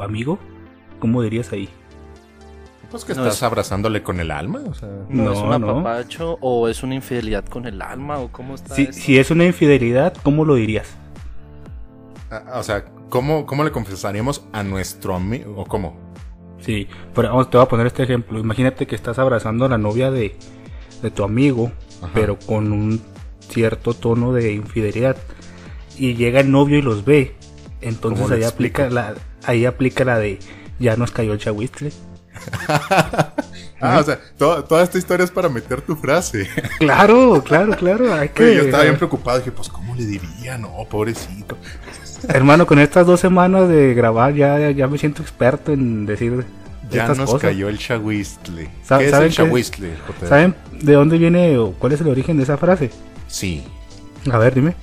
amigo, 0.00 0.38
¿cómo 0.98 1.22
dirías 1.22 1.52
ahí? 1.52 1.68
Pues 2.90 3.04
que 3.04 3.14
No, 3.14 3.22
estás 3.22 3.38
es- 3.38 3.42
abrazándole 3.42 4.02
con 4.02 4.20
el 4.20 4.30
alma, 4.30 4.60
o 4.68 4.74
sea... 4.74 4.88
¿No, 5.08 5.32
es 5.32 5.38
un 5.38 5.48
no. 5.60 5.70
apapacho 5.70 6.38
o 6.40 6.68
es 6.68 6.82
una 6.82 6.94
infidelidad 6.94 7.44
con 7.44 7.66
el 7.66 7.82
alma 7.82 8.18
o 8.18 8.30
cómo 8.30 8.54
está 8.54 8.74
Si, 8.74 8.82
eso? 8.84 8.92
si 8.92 9.18
es 9.18 9.30
una 9.30 9.44
infidelidad, 9.44 10.14
¿cómo 10.22 10.44
lo 10.44 10.54
dirías? 10.54 10.94
Ah, 12.30 12.58
O 12.58 12.62
sea, 12.62 12.84
¿cómo, 13.08 13.46
¿cómo 13.46 13.64
le 13.64 13.72
confesaríamos 13.72 14.44
a 14.52 14.62
nuestro 14.62 15.16
amigo? 15.16 15.54
¿O 15.56 15.64
cómo? 15.64 15.96
Sí, 16.60 16.86
pero 17.14 17.28
vamos, 17.30 17.50
te 17.50 17.56
voy 17.56 17.66
a 17.66 17.68
poner 17.68 17.86
este 17.86 18.04
ejemplo. 18.04 18.38
Imagínate 18.38 18.86
que 18.86 18.94
estás 18.94 19.18
abrazando 19.18 19.64
a 19.64 19.68
la 19.68 19.76
novia 19.78 20.10
de, 20.10 20.36
de 21.02 21.10
tu 21.10 21.24
amigo, 21.24 21.72
Ajá. 22.00 22.10
pero 22.14 22.38
con 22.38 22.72
un 22.72 23.00
cierto 23.54 23.94
tono 23.94 24.32
de 24.32 24.52
infidelidad. 24.52 25.16
Y 25.96 26.14
llega 26.14 26.40
el 26.40 26.50
novio 26.50 26.78
y 26.78 26.82
los 26.82 27.04
ve. 27.04 27.36
Entonces 27.80 28.20
¿Cómo 28.22 28.34
le 28.34 28.42
ahí 28.44 28.50
aplica 28.50 28.90
la, 28.90 29.14
ahí 29.44 29.64
aplica 29.64 30.04
la 30.04 30.18
de 30.18 30.38
ya 30.78 30.96
nos 30.96 31.10
cayó 31.12 31.32
el 31.32 31.38
chahuistle. 31.38 31.92
Ah, 33.80 33.98
o 34.00 34.02
sea, 34.02 34.18
to- 34.38 34.64
toda 34.64 34.82
esta 34.82 34.96
historia 34.96 35.24
es 35.24 35.30
para 35.30 35.48
meter 35.50 35.82
tu 35.82 35.94
frase. 35.94 36.48
Claro, 36.78 37.42
claro, 37.44 37.76
claro. 37.76 38.14
Hay 38.14 38.30
que, 38.30 38.44
Oye, 38.44 38.54
yo 38.56 38.62
estaba 38.62 38.84
bien 38.84 38.96
preocupado. 38.96 39.38
Dije, 39.38 39.52
pues, 39.52 39.68
¿cómo 39.68 39.94
le 39.94 40.06
diría? 40.06 40.56
No, 40.56 40.72
pobrecito. 40.88 41.58
Hermano, 42.28 42.66
con 42.66 42.78
estas 42.78 43.06
dos 43.06 43.20
semanas 43.20 43.68
de 43.68 43.92
grabar 43.92 44.32
ya, 44.34 44.70
ya 44.70 44.86
me 44.88 44.96
siento 44.96 45.20
experto 45.20 45.72
en 45.72 46.06
decir 46.06 46.46
Ya 46.90 47.02
estas 47.02 47.18
nos 47.18 47.30
cosas. 47.30 47.42
cayó 47.50 47.68
el 47.68 47.76
chahuistle. 47.78 48.62
¿Qué 48.64 48.70
es 48.80 48.86
¿saben 48.86 49.12
el 49.24 49.28
qué? 49.28 49.34
chahuistle? 49.34 49.90
¿Saben 50.26 50.54
de 50.80 50.92
dónde 50.94 51.18
viene 51.18 51.58
o 51.58 51.72
cuál 51.72 51.92
es 51.92 52.00
el 52.00 52.08
origen 52.08 52.38
de 52.38 52.44
esa 52.44 52.56
frase? 52.56 52.90
Sí. 53.28 53.64
A 54.30 54.38
ver, 54.38 54.54
dime. 54.54 54.74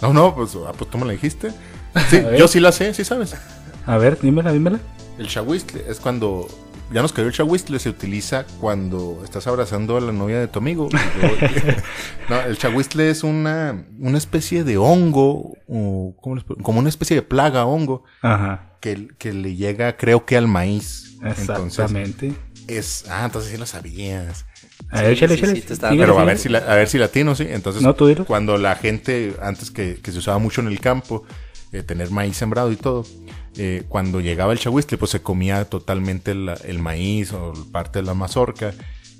No, 0.00 0.12
no, 0.12 0.34
pues, 0.34 0.56
ah, 0.66 0.72
pues 0.76 0.90
tú 0.90 0.98
me 0.98 1.06
la 1.06 1.12
dijiste. 1.12 1.52
Sí, 2.08 2.22
yo 2.38 2.48
sí 2.48 2.58
la 2.58 2.72
sé, 2.72 2.94
sí 2.94 3.04
sabes. 3.04 3.36
A 3.84 3.98
ver, 3.98 4.18
dímela, 4.18 4.50
dímela. 4.50 4.80
El 5.18 5.28
chahuistle 5.28 5.84
es 5.88 6.00
cuando... 6.00 6.48
Ya 6.90 7.00
nos 7.02 7.12
cayó 7.12 7.28
el 7.28 7.34
chahuistle, 7.34 7.78
se 7.78 7.88
utiliza 7.90 8.44
cuando 8.60 9.20
estás 9.24 9.46
abrazando 9.46 9.96
a 9.96 10.00
la 10.00 10.12
novia 10.12 10.40
de 10.40 10.48
tu 10.48 10.58
amigo. 10.58 10.88
No, 12.30 12.40
el 12.40 12.56
chahuistle 12.56 13.10
es 13.10 13.24
una, 13.24 13.84
una 13.98 14.16
especie 14.16 14.64
de 14.64 14.78
hongo, 14.78 15.54
o, 15.68 16.14
¿cómo 16.20 16.36
les 16.36 16.44
como 16.62 16.78
una 16.78 16.88
especie 16.88 17.14
de 17.16 17.22
plaga 17.22 17.66
hongo, 17.66 18.04
Ajá. 18.22 18.76
que, 18.80 19.08
que 19.18 19.32
le 19.34 19.54
llega 19.54 19.96
creo 19.98 20.24
que 20.24 20.36
al 20.38 20.48
maíz. 20.48 21.18
Entonces, 21.22 21.48
Exactamente. 21.50 22.32
es... 22.68 23.04
Ah, 23.10 23.24
entonces 23.26 23.50
sí 23.50 23.58
lo 23.58 23.66
sabías. 23.66 24.46
A 24.92 25.02
ver, 25.02 25.12
estaba- 25.12 25.92
Síguele, 25.92 26.06
Pero 26.06 26.18
a 26.18 26.24
ver 26.24 26.38
si 26.38 26.48
la, 26.48 26.58
a 26.58 26.74
ver 26.76 26.88
si 26.88 26.98
latino, 26.98 27.34
sí. 27.34 27.46
Entonces, 27.48 27.82
No, 27.82 27.94
tú 27.94 28.06
dilo. 28.06 28.24
cuando 28.24 28.58
la 28.58 28.76
gente, 28.76 29.34
antes 29.42 29.70
que, 29.70 29.96
que 30.02 30.12
se 30.12 30.18
usaba 30.18 30.38
mucho 30.38 30.60
en 30.60 30.68
el 30.68 30.78
campo, 30.80 31.24
eh, 31.72 31.82
tener 31.82 32.10
maíz 32.10 32.36
sembrado 32.36 32.70
y 32.70 32.76
todo, 32.76 33.04
eh, 33.56 33.84
cuando 33.88 34.20
llegaba 34.20 34.52
el 34.52 34.58
chahuistle, 34.58 34.98
pues 34.98 35.10
se 35.10 35.20
comía 35.22 35.64
totalmente 35.64 36.34
la- 36.34 36.54
el 36.64 36.78
maíz 36.78 37.32
o 37.32 37.52
parte 37.72 38.00
de 38.00 38.04
la 38.04 38.14
mazorca 38.14 38.72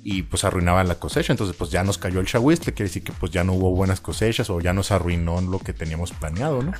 y 0.03 0.21
pues 0.23 0.43
arruinaban 0.43 0.87
la 0.87 0.95
cosecha. 0.95 1.33
Entonces 1.33 1.55
pues 1.57 1.71
ya 1.71 1.83
nos 1.83 1.97
cayó 1.97 2.19
el 2.19 2.27
chahuistle, 2.27 2.73
quiere 2.73 2.89
decir 2.89 3.03
que 3.03 3.11
pues 3.13 3.31
ya 3.31 3.43
no 3.43 3.53
hubo 3.53 3.71
buenas 3.71 3.99
cosechas 4.01 4.49
o 4.51 4.59
ya 4.61 4.73
nos 4.73 4.91
arruinó 4.91 5.41
lo 5.41 5.57
que 5.59 5.73
teníamos 5.73 6.11
planeado, 6.11 6.61
¿no? 6.61 6.73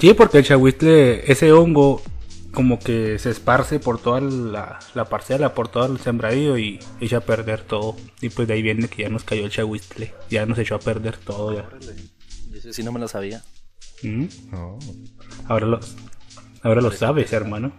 Sí, 0.00 0.12
porque 0.14 0.38
el 0.38 0.44
chahuistle, 0.44 1.30
ese 1.30 1.52
hongo, 1.52 2.02
como 2.52 2.78
que 2.78 3.18
se 3.18 3.30
esparce 3.30 3.78
por 3.78 4.00
toda 4.00 4.20
la, 4.20 4.78
la 4.94 5.04
parcela, 5.04 5.54
por 5.54 5.68
todo 5.68 5.86
el 5.86 5.98
sembradío 6.00 6.58
y 6.58 6.80
echa 7.00 7.18
a 7.18 7.20
perder 7.20 7.60
todo. 7.62 7.96
Y 8.20 8.30
pues 8.30 8.48
de 8.48 8.54
ahí 8.54 8.62
viene 8.62 8.88
que 8.88 9.02
ya 9.02 9.08
nos 9.08 9.24
cayó 9.24 9.44
el 9.44 9.50
chahuistle, 9.50 10.12
ya 10.30 10.46
nos 10.46 10.58
echó 10.58 10.74
a 10.76 10.80
perder 10.80 11.16
todo. 11.18 11.54
Ya. 11.54 11.68
Yo 12.64 12.72
sí 12.72 12.82
no 12.82 12.92
me 12.92 13.00
lo 13.00 13.08
sabía. 13.08 13.42
¿Mm? 14.02 14.24
No. 14.50 14.78
Ahora 15.46 15.66
lo, 15.66 15.80
ahora 16.62 16.80
lo 16.80 16.90
sabes, 16.90 17.32
hermano. 17.32 17.72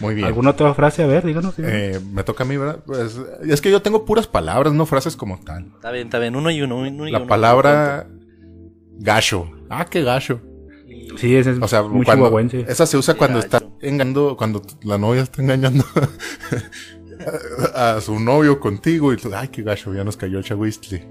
Muy 0.00 0.14
bien. 0.14 0.26
¿Alguna 0.26 0.50
otra 0.50 0.72
frase? 0.72 1.02
A 1.02 1.06
ver, 1.06 1.26
díganos. 1.26 1.56
díganos. 1.56 1.76
Eh, 1.78 2.00
me 2.12 2.24
toca 2.24 2.44
a 2.44 2.46
mí, 2.46 2.56
¿verdad? 2.56 2.80
Pues, 2.86 3.20
es 3.46 3.60
que 3.60 3.70
yo 3.70 3.82
tengo 3.82 4.06
puras 4.06 4.26
palabras, 4.26 4.72
no 4.72 4.86
frases 4.86 5.14
como 5.14 5.38
tal. 5.40 5.66
Está 5.74 5.90
bien, 5.90 6.06
está 6.06 6.18
bien. 6.18 6.36
Uno 6.36 6.50
y 6.50 6.62
uno. 6.62 6.78
uno 6.78 7.06
y 7.06 7.10
La 7.10 7.18
uno. 7.18 7.26
palabra 7.26 8.06
gacho. 8.98 9.50
Ah, 9.68 9.84
qué 9.84 10.02
gacho. 10.02 10.40
Sí, 11.16 11.36
ese 11.36 11.52
es 11.52 11.58
O 11.60 11.68
sea, 11.68 11.82
muy 11.82 12.04
cuando, 12.04 12.26
chihuahuense. 12.26 12.64
esa 12.68 12.86
se 12.86 12.96
usa 12.96 13.14
cuando 13.14 13.38
está 13.38 13.62
engañando, 13.80 14.36
cuando 14.36 14.62
la 14.82 14.98
novia 14.98 15.22
está 15.22 15.42
engañando 15.42 15.84
a, 17.74 17.96
a 17.96 18.00
su 18.00 18.18
novio 18.20 18.60
contigo 18.60 19.12
y 19.12 19.16
tú, 19.16 19.30
ay, 19.34 19.48
qué 19.48 19.62
gacho, 19.62 19.92
ya 19.94 20.04
nos 20.04 20.16
cayó 20.16 20.38
el 20.38 20.44
chahuistle. 20.44 21.06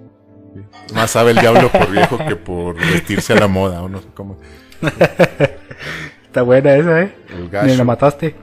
Más 0.94 1.12
sabe 1.12 1.32
el 1.32 1.38
diablo 1.38 1.72
por 1.72 1.90
viejo 1.92 2.18
que 2.28 2.36
por 2.36 2.76
vestirse 2.76 3.34
a 3.34 3.40
la 3.40 3.48
moda, 3.48 3.82
o 3.84 3.90
no 3.90 4.02
sé 4.02 4.08
cómo. 4.16 4.38
Está 6.26 6.42
buena 6.44 6.76
esa, 6.76 7.02
¿eh? 7.02 7.16
El 7.30 7.68
Ni 7.68 7.76
la 7.76 7.84
mataste. 7.84 8.36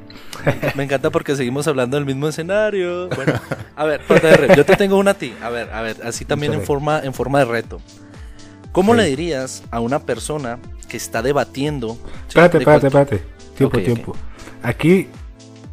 Me 0.74 0.84
encanta 0.84 1.10
porque 1.10 1.34
seguimos 1.34 1.66
hablando 1.66 1.96
del 1.96 2.06
mismo 2.06 2.28
escenario. 2.28 3.08
Bueno, 3.08 3.34
a 3.74 3.84
ver, 3.84 4.00
JR, 4.06 4.54
yo 4.56 4.64
te 4.64 4.76
tengo 4.76 4.96
una 4.98 5.12
a 5.12 5.14
ti. 5.14 5.34
A 5.42 5.50
ver, 5.50 5.70
a 5.70 5.82
ver, 5.82 5.96
así 6.04 6.24
también 6.24 6.52
en 6.52 6.62
forma, 6.62 7.00
en 7.00 7.12
forma 7.14 7.40
de 7.40 7.44
reto. 7.46 7.80
¿Cómo 8.72 8.92
Sí. 8.92 8.98
le 8.98 9.06
dirías 9.06 9.62
a 9.70 9.80
una 9.80 10.00
persona 10.00 10.58
que 10.88 10.96
está 10.96 11.22
debatiendo? 11.22 11.94
¿sí? 11.94 12.00
Espérate, 12.28 12.58
de 12.58 12.62
espérate, 12.64 12.86
espérate. 12.86 13.22
Tiempo, 13.56 13.78
tiempo. 13.80 14.16
Aquí 14.62 15.08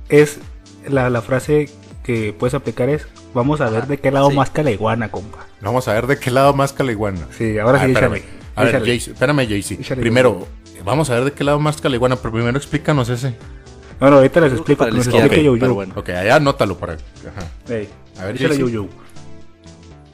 es 0.09 0.39
la, 0.87 1.09
la 1.09 1.21
frase 1.21 1.69
que 2.03 2.33
puedes 2.37 2.53
aplicar 2.53 2.89
es 2.89 3.07
vamos 3.33 3.61
a 3.61 3.69
ver 3.69 3.87
de 3.87 3.97
qué 3.97 4.11
lado 4.11 4.29
sí. 4.29 4.35
más 4.35 4.51
la 4.55 4.71
iguana, 4.71 5.09
compa. 5.09 5.39
Vamos 5.61 5.87
a 5.87 5.93
ver 5.93 6.07
de 6.07 6.17
qué 6.17 6.31
lado 6.31 6.53
más 6.53 6.73
caliguana. 6.73 7.27
Sí, 7.37 7.57
ahora 7.57 7.79
sí, 7.79 7.87
espérame. 7.91 8.15
échale. 8.15 8.43
A 8.55 8.63
ver. 8.65 8.85
Jaycee, 8.85 9.13
espérame, 9.13 9.47
Jaycee. 9.47 9.95
Primero, 9.95 10.47
vamos 10.85 11.09
a 11.09 11.15
ver 11.15 11.25
de 11.25 11.31
qué 11.31 11.43
lado 11.43 11.59
más 11.59 11.79
caliguana, 11.81 12.15
pero 12.17 12.31
primero 12.33 12.57
explícanos 12.57 13.09
ese. 13.09 13.35
Bueno, 13.99 14.17
ahorita 14.17 14.41
les 14.41 14.51
que 14.51 14.55
explico. 14.57 14.85
que 14.85 14.91
la 14.91 14.97
nos 14.97 15.05
izquierda, 15.07 15.25
explique 15.27 15.45
yo, 15.45 15.55
yo. 15.55 15.73
bueno. 15.73 15.93
Ok, 15.95 16.09
allá 16.09 16.35
anótalo 16.35 16.77
para. 16.77 16.93
Ajá. 16.93 17.47
A 18.19 18.25
ver, 18.25 18.35
échale 18.35 18.49
Jaycee. 18.49 18.59
yo, 18.59 18.69
yo. 18.69 18.87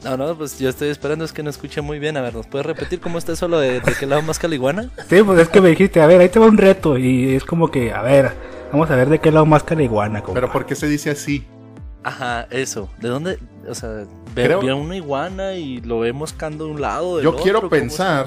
No, 0.03 0.15
no, 0.15 0.33
pues 0.37 0.57
yo 0.59 0.69
estoy 0.69 0.87
esperando 0.89 1.25
es 1.25 1.33
que 1.33 1.43
no 1.43 1.49
escuche 1.49 1.81
muy 1.81 1.99
bien. 1.99 2.15
A 2.15 2.21
ver, 2.21 2.33
¿nos 2.33 2.47
puedes 2.47 2.65
repetir 2.65 3.01
cómo 3.01 3.17
está 3.17 3.33
eso 3.33 3.47
lo 3.49 3.59
de, 3.59 3.81
de 3.81 3.93
qué 3.99 4.05
lado 4.05 4.21
más 4.21 4.39
caliguana? 4.39 4.89
Sí, 5.09 5.21
pues 5.23 5.39
es 5.39 5.49
que 5.49 5.59
me 5.59 5.69
dijiste, 5.69 6.01
a 6.01 6.07
ver, 6.07 6.21
ahí 6.21 6.29
te 6.29 6.39
va 6.39 6.45
un 6.47 6.57
reto. 6.57 6.97
Y 6.97 7.35
es 7.35 7.43
como 7.43 7.69
que, 7.69 7.91
a 7.91 8.01
ver, 8.01 8.31
vamos 8.71 8.89
a 8.89 8.95
ver 8.95 9.09
de 9.09 9.19
qué 9.19 9.29
lado 9.31 9.45
más 9.45 9.65
la 9.69 9.83
iguana, 9.83 10.21
compa. 10.21 10.39
Pero 10.39 10.51
¿por 10.53 10.65
qué 10.65 10.75
se 10.75 10.87
dice 10.87 11.09
así? 11.11 11.45
Ajá, 12.03 12.47
eso. 12.49 12.89
¿De 12.99 13.09
dónde? 13.09 13.39
O 13.67 13.75
sea, 13.75 13.89
ve, 13.89 14.05
Creo- 14.45 14.61
ve 14.61 14.69
a 14.71 14.75
una 14.75 14.95
iguana 14.95 15.55
y 15.55 15.81
lo 15.81 15.99
ve 15.99 16.13
moscando 16.13 16.65
de 16.65 16.71
un 16.71 16.79
lado. 16.81 17.17
del 17.17 17.25
Yo 17.25 17.31
otro, 17.31 17.43
quiero 17.43 17.59
¿cómo 17.59 17.69
pensar. 17.69 18.25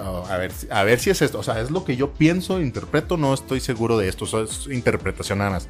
Oh, 0.00 0.24
a, 0.28 0.36
ver, 0.38 0.52
si- 0.52 0.68
a 0.70 0.84
ver 0.84 1.00
si 1.00 1.10
es 1.10 1.20
esto. 1.20 1.40
O 1.40 1.42
sea, 1.42 1.60
es 1.60 1.70
lo 1.72 1.84
que 1.84 1.96
yo 1.96 2.12
pienso, 2.12 2.60
interpreto, 2.60 3.16
no 3.16 3.34
estoy 3.34 3.58
seguro 3.58 3.98
de 3.98 4.08
esto. 4.08 4.24
Eso 4.24 4.42
es 4.42 4.68
interpretación 4.70 5.38
nada 5.38 5.50
más. 5.50 5.68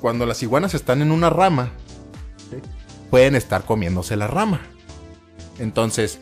Cuando 0.00 0.26
las 0.26 0.42
iguanas 0.42 0.74
están 0.74 1.02
en 1.02 1.10
una 1.12 1.30
rama, 1.30 1.70
¿sí? 2.50 2.56
Pueden 3.10 3.34
estar 3.34 3.64
comiéndose 3.64 4.16
la 4.16 4.26
rama. 4.26 4.60
Entonces, 5.58 6.20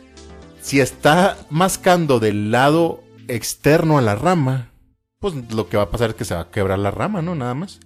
si 0.61 0.81
está 0.81 1.37
mascando 1.51 2.21
del 2.21 2.51
lado 2.51 3.03
externo 3.29 3.99
a 3.99 4.03
la 4.03 4.15
rama, 4.15 4.71
pues 5.19 5.35
lo 5.53 5.69
que 5.69 5.77
va 5.77 5.85
a 5.85 5.91
pasar 5.91 6.11
es 6.11 6.17
que 6.17 6.25
se 6.25 6.35
va 6.35 6.43
a 6.43 6.51
quebrar 6.51 6.79
la 6.79 6.91
rama, 6.91 7.23
¿no? 7.23 7.35
Nada 7.35 7.55
más. 7.55 7.81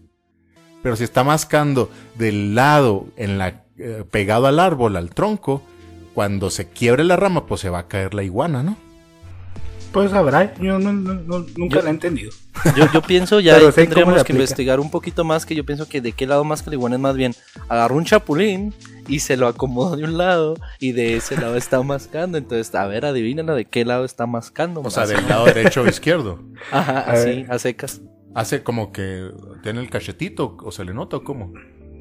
Pero 0.82 0.96
si 0.96 1.04
está 1.04 1.24
mascando 1.24 1.90
del 2.16 2.54
lado 2.54 3.06
en 3.16 3.38
la, 3.38 3.64
eh, 3.78 4.04
pegado 4.10 4.46
al 4.46 4.60
árbol, 4.60 4.96
al 4.96 5.10
tronco, 5.10 5.62
cuando 6.14 6.50
se 6.50 6.68
quiebre 6.68 7.04
la 7.04 7.16
rama, 7.16 7.46
pues 7.46 7.60
se 7.60 7.70
va 7.70 7.80
a 7.80 7.88
caer 7.88 8.14
la 8.14 8.22
iguana, 8.22 8.62
¿no? 8.62 8.76
Pues 9.92 10.12
habrá, 10.12 10.54
yo 10.60 10.78
no- 10.78 10.92
no- 10.92 11.14
no- 11.14 11.46
nunca 11.56 11.76
Yo- 11.76 11.82
la 11.82 11.88
he 11.88 11.92
entendido. 11.92 12.30
Yo, 12.76 12.84
yo 12.92 13.02
pienso 13.02 13.40
ya 13.40 13.58
se 13.72 13.88
que 14.24 14.32
investigar 14.32 14.80
un 14.80 14.90
poquito 14.90 15.24
más 15.24 15.46
que 15.46 15.54
yo 15.54 15.64
pienso 15.64 15.88
que 15.88 16.00
de 16.00 16.12
qué 16.12 16.26
lado 16.26 16.44
más 16.44 16.62
caliguana 16.62 16.96
es 16.96 17.00
más 17.00 17.16
bien 17.16 17.32
agarró 17.68 17.96
un 17.96 18.04
chapulín 18.04 18.74
y 19.06 19.20
se 19.20 19.36
lo 19.36 19.46
acomodó 19.46 19.96
de 19.96 20.04
un 20.04 20.18
lado 20.18 20.56
y 20.80 20.92
de 20.92 21.16
ese 21.16 21.36
lado 21.40 21.56
está 21.56 21.80
mascando 21.84 22.36
entonces 22.36 22.74
a 22.74 22.86
ver 22.86 23.04
adivínala 23.06 23.54
de 23.54 23.64
qué 23.64 23.84
lado 23.84 24.04
está 24.04 24.26
mascando 24.26 24.80
O 24.82 24.90
sea, 24.90 25.06
del 25.06 25.26
lado 25.28 25.44
derecho 25.46 25.82
o 25.82 25.86
izquierdo. 25.88 26.40
ajá 26.72 26.98
A 27.00 27.12
así 27.12 27.28
ver. 27.42 27.52
a 27.52 27.58
secas 27.58 28.00
Hace 28.34 28.62
como 28.62 28.92
que 28.92 29.30
tiene 29.62 29.80
el 29.80 29.88
cachetito 29.88 30.56
o 30.62 30.70
se 30.72 30.84
le 30.84 30.92
nota 30.92 31.16
o 31.18 31.24
cómo. 31.24 31.52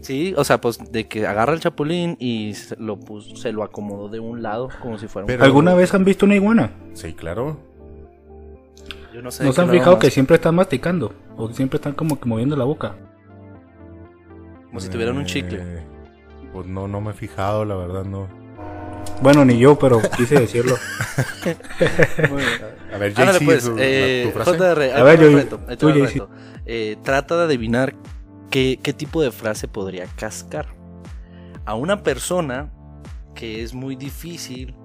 sí 0.01 0.33
o 0.37 0.43
sea 0.43 0.59
pues 0.59 0.79
de 0.91 1.07
que 1.07 1.25
agarra 1.27 1.53
el 1.53 1.59
chapulín 1.59 2.17
y 2.19 2.53
se 2.55 2.75
lo 2.77 2.99
puso, 2.99 3.35
se 3.35 3.51
lo 3.51 3.63
acomodó 3.63 4.09
de 4.09 4.19
un 4.19 4.41
lado 4.41 4.69
como 4.81 4.97
si 4.97 5.07
fuera 5.07 5.23
un 5.25 5.27
Pero- 5.27 5.43
¿Alguna 5.43 5.73
vez 5.75 5.93
han 5.93 6.03
visto 6.03 6.25
una 6.25 6.35
iguana? 6.35 6.71
Sí, 6.93 7.13
claro. 7.13 7.59
Yo 9.17 9.23
no 9.23 9.31
sé 9.31 9.43
de 9.43 9.49
¿No 9.49 9.53
se 9.53 9.61
han 9.61 9.69
fijado 9.71 9.93
más- 9.93 9.99
que 10.01 10.11
siempre 10.11 10.35
están 10.35 10.53
masticando? 10.55 11.13
O 11.35 11.47
que 11.47 11.53
siempre 11.55 11.77
están 11.77 11.93
como 11.93 12.19
que 12.19 12.29
moviendo 12.29 12.55
la 12.55 12.65
boca. 12.65 12.95
como 14.67 14.79
si 14.79 14.89
tuvieran 14.89 15.17
un 15.17 15.25
chicle 15.25 15.59
Eh, 15.61 15.83
Pues 16.53 16.67
no, 16.67 16.87
no 16.87 17.01
me 17.01 17.11
he 17.11 17.13
fijado, 17.13 17.65
la 17.65 17.75
verdad, 17.75 18.05
no. 18.05 18.27
Bueno, 19.21 19.43
ni 19.43 19.57
yo, 19.57 19.77
pero 19.79 19.99
quise 20.15 20.39
decirlo. 20.39 20.75
A 22.93 22.97
ver, 22.97 23.13
Ándale 23.17 23.39
JC, 23.39 23.45
pues, 23.45 23.63
tu, 23.65 23.75
eh, 23.79 24.31
tu. 24.33 24.39
JR, 24.51 24.81
ahí 24.83 24.91
A 24.91 25.03
ver, 25.03 25.19
yo- 25.19 25.35
reto, 25.35 25.59
tú, 25.77 25.89
reto. 25.89 26.29
Eh, 26.65 26.97
trata 27.03 27.37
de 27.37 27.43
adivinar 27.45 27.95
qué, 28.51 28.79
qué 28.81 28.93
tipo 28.93 29.21
de 29.21 29.31
frase 29.31 29.67
podría 29.67 30.05
cascar. 30.15 30.67
A 31.65 31.73
una 31.75 32.03
persona 32.03 32.71
que 33.35 33.63
es 33.63 33.73
muy 33.73 33.95
difícil 33.95 34.75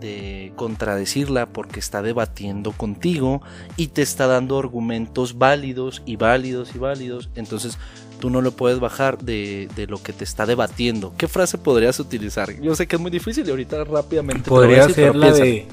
de 0.00 0.52
contradecirla 0.56 1.46
porque 1.46 1.78
está 1.80 2.02
debatiendo 2.02 2.72
contigo 2.72 3.42
y 3.76 3.88
te 3.88 4.02
está 4.02 4.26
dando 4.26 4.58
argumentos 4.58 5.38
válidos 5.38 6.02
y 6.06 6.16
válidos 6.16 6.74
y 6.74 6.78
válidos, 6.78 7.30
entonces 7.34 7.78
tú 8.18 8.30
no 8.30 8.40
lo 8.40 8.52
puedes 8.52 8.80
bajar 8.80 9.18
de, 9.18 9.68
de 9.76 9.86
lo 9.86 10.02
que 10.02 10.12
te 10.12 10.24
está 10.24 10.46
debatiendo. 10.46 11.12
¿Qué 11.16 11.28
frase 11.28 11.58
podrías 11.58 11.98
utilizar? 12.00 12.60
Yo 12.60 12.74
sé 12.74 12.86
que 12.86 12.96
es 12.96 13.02
muy 13.02 13.10
difícil 13.10 13.46
y 13.46 13.50
ahorita 13.50 13.84
rápidamente 13.84 14.50
te 14.50 14.50
lo 14.50 14.66
voy 14.66 14.76
a 14.76 14.86
Podría 14.86 14.86
decir, 14.86 15.04
ser 15.04 15.16
la 15.16 15.26
piensa. 15.26 15.44
de... 15.44 15.66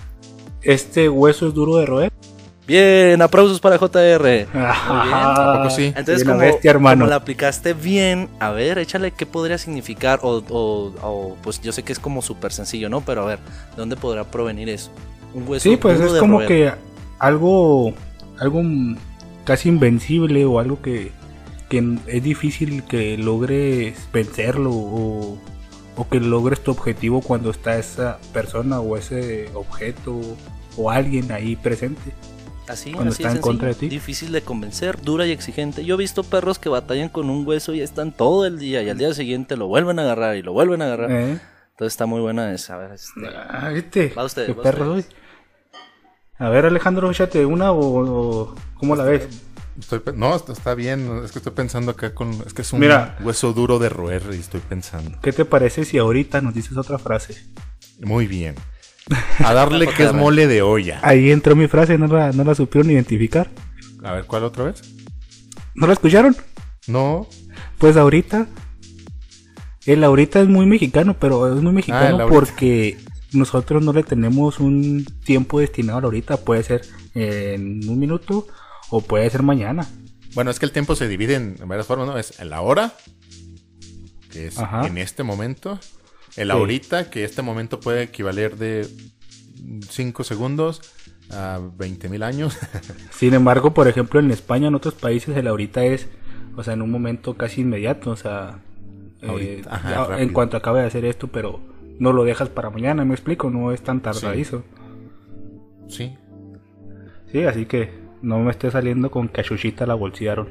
Este 0.62 1.08
hueso 1.10 1.48
es 1.48 1.54
duro 1.54 1.78
de 1.78 1.86
roer. 1.86 2.09
Bien, 2.70 3.20
aplausos 3.22 3.60
para 3.60 3.78
JR. 3.80 4.48
¿A 4.54 5.58
poco 5.58 5.70
sí? 5.72 5.86
Entonces, 5.96 6.24
como, 6.24 6.38
bestia, 6.38 6.70
hermano. 6.72 7.00
como 7.02 7.10
la 7.10 7.16
aplicaste 7.16 7.74
bien, 7.74 8.30
a 8.40 8.52
ver, 8.52 8.78
échale 8.78 9.10
qué 9.12 9.26
podría 9.26 9.58
significar. 9.58 10.20
O, 10.22 10.44
o- 10.50 10.94
o, 11.02 11.38
pues 11.42 11.60
yo 11.62 11.72
sé 11.72 11.82
que 11.82 11.92
es 11.92 12.00
como 12.00 12.22
súper 12.22 12.52
sencillo, 12.54 12.88
¿no? 12.88 13.02
Pero 13.02 13.24
a 13.24 13.26
ver, 13.26 13.40
¿de 13.40 13.76
dónde 13.78 13.96
podrá 13.96 14.24
provenir 14.24 14.70
eso? 14.70 14.92
Un 15.34 15.48
hueso 15.48 15.68
Sí, 15.68 15.78
pues 15.78 16.00
es 16.00 16.14
de 16.14 16.20
como 16.20 16.38
roer. 16.38 16.48
que 16.48 16.72
algo, 17.18 17.94
algo 18.38 18.62
casi 19.46 19.70
invencible 19.70 20.46
o 20.46 20.60
algo 20.60 20.80
que, 20.82 21.12
que 21.70 21.98
es 22.06 22.24
difícil 22.24 22.84
que 22.84 23.18
logres 23.18 23.98
vencerlo 24.14 24.70
o, 24.72 25.38
o 25.96 26.08
que 26.08 26.20
logres 26.20 26.64
tu 26.64 26.70
objetivo 26.70 27.22
cuando 27.22 27.50
está 27.50 27.78
esa 27.80 28.20
persona 28.32 28.80
o 28.80 28.96
ese 28.96 29.50
objeto 29.56 30.20
o 30.78 30.92
alguien 30.92 31.32
ahí 31.32 31.56
presente. 31.56 32.12
Así, 32.70 32.92
cuando 32.92 33.12
así 33.12 33.24
está 33.24 33.30
es 33.32 33.36
en 33.38 33.42
contra 33.42 33.68
de 33.70 33.74
ti. 33.76 33.90
Difícil 33.90 34.32
de 34.32 34.42
convencer, 34.42 35.02
dura 35.02 35.26
y 35.26 35.32
exigente. 35.32 35.84
Yo 35.84 35.96
he 35.96 35.98
visto 35.98 36.24
perros 36.24 36.60
que 36.60 36.70
batallan 36.70 37.10
con 37.10 37.30
un 37.30 37.46
hueso 37.48 37.74
y 37.74 37.82
están 37.82 38.12
todo 38.12 38.46
el 38.46 38.60
día 38.60 38.84
y 38.84 38.90
al 38.90 38.98
día 38.98 39.14
siguiente 39.14 39.58
lo 39.58 39.68
vuelven 39.68 39.98
a 40.00 40.04
agarrar 40.04 40.36
y 40.38 40.42
lo 40.44 40.54
vuelven 40.54 40.82
a 40.82 40.86
agarrar. 40.86 41.12
¿Eh? 41.12 41.32
Entonces 41.72 41.94
está 41.94 42.06
muy 42.06 42.22
buena 42.22 42.54
esa. 42.54 42.76
A 42.76 42.78
ver, 42.78 42.92
este, 42.92 43.22
Ah, 43.50 43.70
¿viste? 43.74 44.14
Va 44.18 44.24
usted, 44.26 44.46
¿Qué 44.48 44.54
va 44.54 44.64
perro 44.64 44.94
usted. 44.94 45.10
soy? 45.10 45.20
A 46.38 46.50
ver, 46.50 46.66
Alejandro, 46.66 47.10
échate 47.12 47.46
una 47.46 47.72
o, 47.72 47.80
o 48.52 48.56
¿cómo 48.76 48.96
la 48.96 49.04
ves? 49.04 49.28
Estoy 49.80 50.02
no, 50.16 50.36
está, 50.36 50.52
está 50.54 50.76
bien. 50.76 51.22
Es 51.24 51.32
que 51.32 51.40
estoy 51.40 51.54
pensando 51.54 51.92
acá 51.92 52.14
con. 52.14 52.32
Es 52.46 52.54
que 52.54 52.62
es 52.64 52.74
un 52.74 52.82
Mira. 52.82 53.18
hueso 53.22 53.54
duro 53.54 53.80
de 53.80 53.90
roer 53.90 54.22
y 54.34 54.36
estoy 54.40 54.60
pensando. 54.62 55.18
¿Qué 55.22 55.32
te 55.34 55.46
parece 55.46 55.86
si 55.86 55.98
ahorita 55.98 56.42
nos 56.42 56.54
dices 56.54 56.78
otra 56.78 56.98
frase? 57.00 57.36
Muy 58.02 58.28
bien. 58.28 58.56
A 59.40 59.54
darle 59.54 59.88
que 59.88 60.04
es 60.04 60.14
mole 60.14 60.48
de 60.48 60.62
olla. 60.62 61.00
Ahí 61.04 61.32
entró 61.32 61.56
mi 61.56 61.68
frase, 61.68 61.98
no 61.98 62.08
la, 62.08 62.32
no 62.32 62.44
la 62.44 62.56
supieron 62.56 62.92
identificar. 62.92 63.50
A 64.04 64.14
ver, 64.14 64.26
¿cuál 64.26 64.44
otra 64.44 64.66
vez? 64.66 64.82
¿No 65.76 65.88
la 65.88 65.94
escucharon? 65.94 66.36
No. 66.88 67.28
Pues 67.78 67.98
ahorita. 67.98 68.48
El 69.86 70.04
ahorita 70.04 70.42
es 70.42 70.48
muy 70.48 70.66
mexicano, 70.66 71.18
pero 71.20 71.56
es 71.56 71.62
muy 71.62 71.72
Ah, 71.72 71.74
mexicano 71.74 72.28
porque 72.28 72.98
nosotros 73.32 73.84
no 73.84 73.94
le 73.94 74.04
tenemos 74.04 74.60
un 74.60 75.06
tiempo 75.26 75.60
destinado 75.60 76.00
al 76.00 76.06
ahorita. 76.06 76.38
Puede 76.38 76.64
ser 76.64 76.82
en 77.16 77.88
un 77.90 77.98
minuto 77.98 78.48
o 78.90 79.02
puede 79.02 79.30
ser 79.30 79.42
mañana. 79.44 79.88
Bueno, 80.36 80.52
es 80.52 80.60
que 80.60 80.66
el 80.66 80.72
tiempo 80.72 80.96
se 80.96 81.08
divide 81.08 81.36
en, 81.36 81.56
varias 81.66 81.88
formas, 81.88 82.08
¿no? 82.08 82.18
Es 82.18 82.40
en 82.40 82.50
la 82.50 82.62
hora, 82.62 82.94
que 84.32 84.48
es 84.48 84.60
Ajá. 84.60 84.86
en 84.86 84.98
este 84.98 85.24
momento. 85.24 85.80
El 86.40 86.48
Sí. 86.48 86.52
ahorita, 86.52 87.10
que 87.10 87.24
este 87.24 87.42
momento 87.42 87.80
puede 87.80 88.04
equivaler 88.04 88.58
de 88.58 88.88
5 89.90 90.24
segundos 90.24 90.82
a 91.32 91.60
20 91.78 92.10
mil 92.10 92.24
años. 92.24 92.58
Sin 93.12 93.34
embargo, 93.34 93.74
por 93.74 93.88
ejemplo, 93.88 94.20
en 94.20 94.32
España, 94.32 94.68
en 94.70 94.76
otros 94.76 94.94
países, 94.96 95.36
el 95.36 95.48
ahorita 95.48 95.84
es, 95.84 96.08
o 96.56 96.64
sea, 96.64 96.74
en 96.74 96.82
un 96.82 96.92
momento 96.92 97.36
casi 97.36 97.62
inmediato, 97.62 98.12
o 98.12 98.16
sea, 98.16 98.60
eh, 99.22 99.62
ajá, 99.70 100.22
en 100.22 100.30
cuanto 100.30 100.56
acabe 100.58 100.82
de 100.82 100.88
hacer 100.88 101.06
esto, 101.06 101.28
pero 101.28 101.60
no 102.00 102.14
lo 102.14 102.24
dejas 102.24 102.50
para 102.50 102.70
mañana, 102.70 103.04
me 103.04 103.14
explico, 103.14 103.50
no 103.50 103.72
es 103.74 103.82
tan 103.82 104.02
tardadizo. 104.02 104.64
sí. 105.88 106.16
Sí, 107.32 107.44
así 107.44 107.68
que 107.68 107.92
no 108.24 108.40
me 108.40 108.50
esté 108.50 108.72
saliendo 108.72 109.12
con 109.12 109.30
que 109.30 109.42
a 109.42 109.44
Chuchita 109.44 109.86
la 109.86 109.94
bolsearon. 109.94 110.50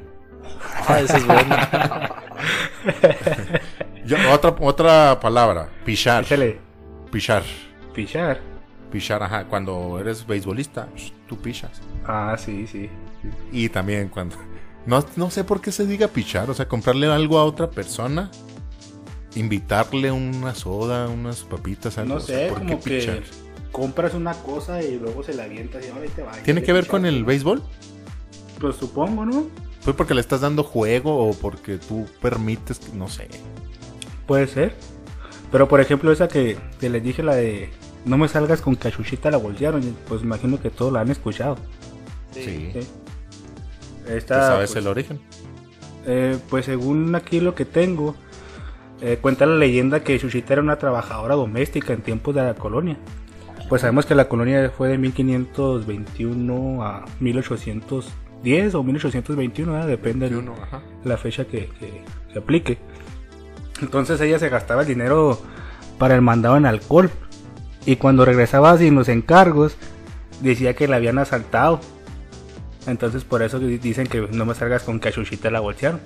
Ah, 0.87 1.01
ese 1.01 1.17
es 1.17 1.27
bueno. 1.27 1.55
Ya, 4.09 4.33
otra, 4.33 4.55
otra 4.59 5.19
palabra, 5.19 5.69
pichar. 5.85 6.23
Échale, 6.23 6.57
Pichar. 7.11 7.43
pichar. 7.93 8.39
Pichar, 8.91 9.21
ajá. 9.21 9.45
Cuando 9.45 9.99
eres 9.99 10.25
beisbolista, 10.25 10.87
tú 11.27 11.37
pichas. 11.37 11.79
Ah, 12.05 12.35
sí, 12.37 12.65
sí. 12.65 12.89
Y 13.51 13.69
también 13.69 14.09
cuando... 14.09 14.35
No, 14.87 15.05
no 15.15 15.29
sé 15.29 15.43
por 15.43 15.61
qué 15.61 15.71
se 15.71 15.85
diga 15.85 16.07
pichar, 16.07 16.49
o 16.49 16.55
sea, 16.55 16.67
comprarle 16.67 17.05
algo 17.05 17.37
a 17.37 17.43
otra 17.45 17.69
persona, 17.69 18.31
invitarle 19.35 20.11
una 20.11 20.55
soda, 20.55 21.07
unas 21.07 21.43
papitas, 21.43 21.97
algo. 21.99 22.15
No 22.15 22.15
o 22.15 22.19
sea, 22.19 22.39
sé, 22.39 22.47
¿por 22.49 22.61
qué 22.61 22.65
como 22.65 22.79
que 22.83 22.97
pichar? 22.99 23.19
compras 23.71 24.15
una 24.15 24.33
cosa 24.33 24.81
y 24.81 24.97
luego 24.97 25.21
se 25.21 25.35
la 25.35 25.43
avientas 25.43 25.85
y 25.85 25.89
ahora 25.91 26.07
te 26.15 26.23
va. 26.23 26.31
¿Tiene 26.43 26.63
que 26.63 26.73
ver 26.73 26.87
con 26.87 27.05
el 27.05 27.23
béisbol? 27.25 27.61
Pues 28.59 28.75
supongo, 28.77 29.25
¿no? 29.25 29.47
¿Fue 29.81 29.93
porque 29.93 30.15
le 30.15 30.21
estás 30.21 30.41
dando 30.41 30.63
juego 30.63 31.29
o 31.29 31.33
porque 31.33 31.77
tú 31.77 32.07
permites, 32.21 32.79
que- 32.79 32.97
no 32.97 33.07
sé? 33.07 33.27
Puede 34.29 34.45
ser. 34.45 34.75
Pero 35.51 35.67
por 35.67 35.81
ejemplo, 35.81 36.11
esa 36.11 36.27
que, 36.27 36.55
que 36.79 36.87
les 36.87 37.03
dije, 37.03 37.23
la 37.23 37.33
de 37.33 37.71
no 38.05 38.15
me 38.15 38.27
salgas 38.27 38.61
con 38.61 38.75
que 38.75 38.87
a 38.87 38.91
Chuchita 38.91 39.31
la 39.31 39.37
bolsearon, 39.37 39.81
pues 40.07 40.21
imagino 40.21 40.61
que 40.61 40.69
todos 40.69 40.93
la 40.93 41.01
han 41.01 41.09
escuchado. 41.09 41.57
Sí. 42.31 42.69
Sí. 42.71 42.79
¿Tú 44.05 44.13
Esta, 44.13 44.41
sabes 44.43 44.69
pues, 44.71 44.83
el 44.83 44.87
origen? 44.87 45.19
eh, 46.05 46.37
pues 46.47 46.65
según 46.65 47.15
aquí 47.15 47.39
lo 47.39 47.55
que 47.55 47.65
tengo, 47.65 48.15
eh, 49.01 49.17
cuenta 49.19 49.47
la 49.47 49.55
leyenda 49.55 50.03
que 50.03 50.19
Chuchita 50.19 50.53
era 50.53 50.61
una 50.61 50.77
trabajadora 50.77 51.33
doméstica 51.33 51.93
en 51.93 52.01
tiempos 52.03 52.35
de 52.35 52.43
la 52.43 52.53
colonia. 52.53 52.97
Pues 53.67 53.81
sabemos 53.81 54.05
que 54.05 54.13
la 54.13 54.29
colonia 54.29 54.69
fue 54.69 54.89
de 54.89 54.99
1521 54.99 56.83
a 56.83 57.05
1810 57.19 58.75
o 58.75 58.83
1821, 58.83 59.71
¿verdad? 59.71 59.87
depende 59.87 60.29
de 60.29 60.43
la 61.03 61.17
fecha 61.17 61.45
que, 61.45 61.69
que 61.79 62.03
se 62.31 62.37
aplique. 62.37 62.77
Entonces 63.81 64.19
ella 64.21 64.39
se 64.39 64.49
gastaba 64.49 64.81
el 64.81 64.87
dinero 64.87 65.41
para 65.97 66.15
el 66.15 66.21
mandado 66.21 66.57
en 66.57 66.65
alcohol. 66.65 67.09
Y 67.85 67.95
cuando 67.95 68.25
regresaba 68.25 68.77
sin 68.77 68.95
los 68.95 69.07
encargos, 69.09 69.75
decía 70.41 70.75
que 70.75 70.87
la 70.87 70.97
habían 70.97 71.17
asaltado. 71.17 71.79
Entonces 72.87 73.23
por 73.23 73.41
eso 73.41 73.59
di- 73.59 73.77
dicen 73.77 74.07
que 74.07 74.27
no 74.31 74.45
me 74.45 74.53
salgas 74.55 74.83
con 74.83 74.99
que 74.99 75.09
a 75.09 75.11
Chuchita 75.11 75.49
la 75.51 75.59
bolsearon. 75.59 75.99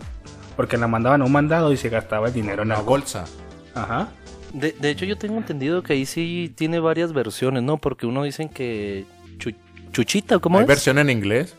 Porque 0.56 0.77
la 0.77 0.88
mandaban 0.88 1.22
a 1.22 1.25
un 1.25 1.32
mandado 1.32 1.72
y 1.72 1.77
se 1.77 1.89
gastaba 1.89 2.27
el 2.27 2.34
dinero 2.34 2.62
en 2.62 2.68
Una 2.70 2.75
alcohol. 2.80 3.00
bolsa. 3.01 3.25
Ajá. 3.74 4.10
De, 4.53 4.72
de 4.80 4.89
hecho, 4.92 5.06
yo 5.06 5.18
tengo 5.18 5.38
entendido 5.38 5.82
que 5.82 5.94
ahí 5.94 6.06
sí 6.06 6.53
tiene 6.56 6.80
varias 6.80 7.12
versiones, 7.12 7.63
¿no? 7.63 7.77
Porque 7.77 8.06
uno 8.06 8.22
dicen 8.24 8.50
que 8.50 9.06
Chu- 9.39 9.56
Chuchita, 9.92 10.38
¿cómo 10.38 10.58
¿Hay 10.60 10.63
es? 10.63 10.68
versión 10.68 11.00
en 11.00 11.10
inglés? 11.10 11.56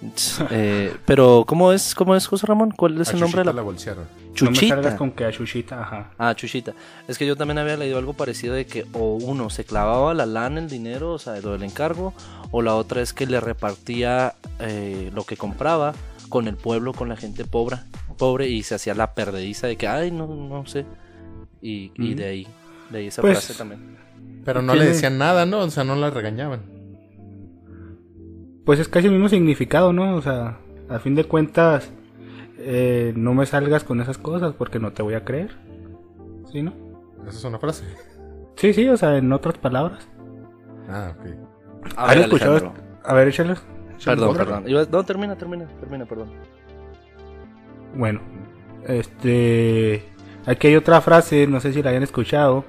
Eh, 0.50 0.94
pero, 1.04 1.44
¿cómo 1.46 1.72
es, 1.72 1.94
cómo 1.94 2.14
es, 2.14 2.26
José 2.26 2.46
Ramón? 2.46 2.70
¿Cuál 2.70 3.00
es 3.00 3.08
A 3.08 3.12
el 3.12 3.20
nombre 3.20 3.40
de 3.40 3.46
la 3.46 3.52
la 3.52 3.62
bolsearon. 3.62 4.04
No 4.04 4.50
me 4.50 4.56
Chuchita? 4.56 4.96
con 4.96 5.12
que 5.12 5.24
a 5.24 5.32
Chuchita, 5.32 5.80
ajá. 5.80 6.10
Ah, 6.18 6.34
Chuchita. 6.34 6.74
Es 7.08 7.16
que 7.16 7.26
yo 7.26 7.36
también 7.36 7.58
había 7.58 7.76
leído 7.76 7.98
algo 7.98 8.12
parecido 8.12 8.54
de 8.54 8.66
que 8.66 8.84
o 8.92 9.16
uno 9.16 9.48
se 9.48 9.64
clavaba 9.64 10.12
la 10.12 10.26
lana 10.26 10.60
el 10.60 10.68
dinero, 10.68 11.12
o 11.12 11.18
sea, 11.18 11.40
lo 11.40 11.52
del 11.52 11.62
encargo, 11.62 12.12
o 12.50 12.60
la 12.62 12.74
otra 12.74 13.00
es 13.00 13.12
que 13.12 13.26
le 13.26 13.40
repartía 13.40 14.34
eh, 14.60 15.10
lo 15.14 15.24
que 15.24 15.36
compraba 15.36 15.94
con 16.28 16.48
el 16.48 16.56
pueblo, 16.56 16.92
con 16.92 17.08
la 17.08 17.16
gente 17.16 17.44
pobre, 17.44 17.78
pobre 18.18 18.48
y 18.48 18.62
se 18.62 18.74
hacía 18.74 18.94
la 18.94 19.14
perdediza 19.14 19.66
de 19.66 19.76
que, 19.76 19.88
ay, 19.88 20.10
no, 20.10 20.26
no 20.26 20.66
sé. 20.66 20.84
Y, 21.62 21.92
y 21.96 22.14
de 22.14 22.26
ahí, 22.26 22.46
de 22.90 22.98
ahí 22.98 23.06
esa 23.06 23.22
Pues, 23.22 23.38
frase 23.38 23.54
también. 23.54 23.96
Pero 24.44 24.60
no 24.60 24.74
le 24.74 24.84
decían 24.84 25.18
nada, 25.18 25.46
¿no? 25.46 25.60
O 25.60 25.70
sea, 25.70 25.82
no 25.84 25.96
la 25.96 26.10
regañaban. 26.10 26.75
Pues 28.66 28.80
es 28.80 28.88
casi 28.88 29.06
el 29.08 29.14
mismo 29.14 29.30
significado, 29.30 29.94
¿no? 29.94 30.16
O 30.16 30.22
sea, 30.22 30.60
a 30.90 31.00
fin 31.00 31.14
de 31.16 31.24
cuentas, 31.24 31.94
eh, 32.58 33.14
no 33.16 33.34
me 33.34 33.46
salgas 33.46 33.84
con 33.84 34.00
esas 34.02 34.18
cosas 34.18 34.54
porque 34.54 34.80
no 34.80 34.92
te 34.92 35.02
voy 35.02 35.14
a 35.14 35.24
creer. 35.24 35.58
¿Sí, 36.52 36.62
no? 36.62 36.74
Esa 37.26 37.38
es 37.38 37.44
una 37.44 37.60
frase. 37.60 37.84
Sí, 38.56 38.74
sí, 38.74 38.88
o 38.88 38.96
sea, 38.98 39.16
en 39.18 39.32
otras 39.32 39.58
palabras. 39.58 40.10
Ah, 40.88 41.14
ok. 41.18 41.26
A 41.96 42.06
¿Han 42.06 42.08
ver, 42.08 42.18
escuchado? 42.18 42.74
A 43.04 43.14
ver, 43.14 43.28
échales. 43.28 43.66
Perdón, 44.04 44.36
perdón. 44.36 44.64
No, 44.90 45.04
termina, 45.04 45.36
termina, 45.36 45.66
termina, 45.80 46.06
perdón. 46.06 46.32
Bueno, 47.94 48.20
este. 48.86 50.12
Aquí 50.46 50.68
hay 50.68 50.76
otra 50.76 51.00
frase, 51.00 51.46
no 51.46 51.60
sé 51.60 51.72
si 51.72 51.82
la 51.82 51.90
hayan 51.90 52.02
escuchado. 52.02 52.64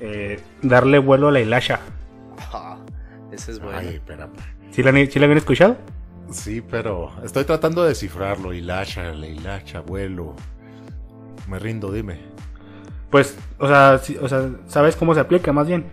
eh, 0.00 0.40
darle 0.62 0.98
vuelo 0.98 1.28
a 1.28 1.32
la 1.32 1.40
hilacha. 1.40 1.80
Ese 3.30 3.52
es 3.52 3.60
bueno. 3.60 3.78
Ay, 3.78 3.94
espérame. 3.96 4.32
¿Sí 4.72 4.82
la, 4.82 4.92
sí 4.92 5.18
la 5.18 5.24
habían 5.24 5.38
escuchado? 5.38 5.76
Sí, 6.30 6.60
pero 6.62 7.10
estoy 7.24 7.44
tratando 7.44 7.82
de 7.82 7.90
descifrarlo. 7.90 8.52
Hilacha, 8.52 9.12
la 9.14 9.26
hilacha, 9.26 9.78
abuelo. 9.78 10.34
Me 11.48 11.58
rindo, 11.58 11.90
dime. 11.92 12.18
Pues, 13.10 13.36
o 13.58 13.66
sea, 13.66 13.98
sí- 14.02 14.16
o 14.20 14.28
sea, 14.28 14.48
¿sabes 14.68 14.94
cómo 14.94 15.14
se 15.14 15.20
aplica 15.20 15.52
más 15.52 15.66
bien? 15.66 15.84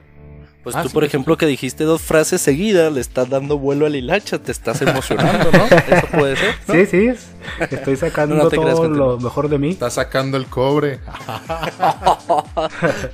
Pues 0.63 0.75
Ah, 0.75 0.83
tú, 0.83 0.89
sí, 0.89 0.93
por 0.93 1.03
sí, 1.03 1.07
ejemplo, 1.07 1.37
que 1.37 1.45
dijiste 1.45 1.85
dos 1.85 2.01
frases 2.01 2.41
seguidas, 2.41 2.91
le 2.91 2.99
estás 2.99 3.29
dando 3.29 3.57
vuelo 3.57 3.85
al 3.85 3.95
hilacha, 3.95 4.37
te 4.37 4.51
estás 4.51 4.81
emocionando, 4.81 5.49
¿no? 5.51 5.65
Eso 5.95 6.07
puede 6.07 6.35
ser. 6.35 6.55
¿no? 6.67 6.73
Sí, 6.73 6.85
sí, 6.85 7.07
es- 7.07 7.29
estoy 7.71 7.95
sacando 7.95 8.35
No 8.35 8.49
todo 8.49 8.87
lo 8.89 9.17
mejor 9.19 9.47
de 9.49 9.57
mí. 9.57 9.69
Está 9.69 9.89
sacando 9.89 10.37
el 10.37 10.45
cobre. 10.47 10.99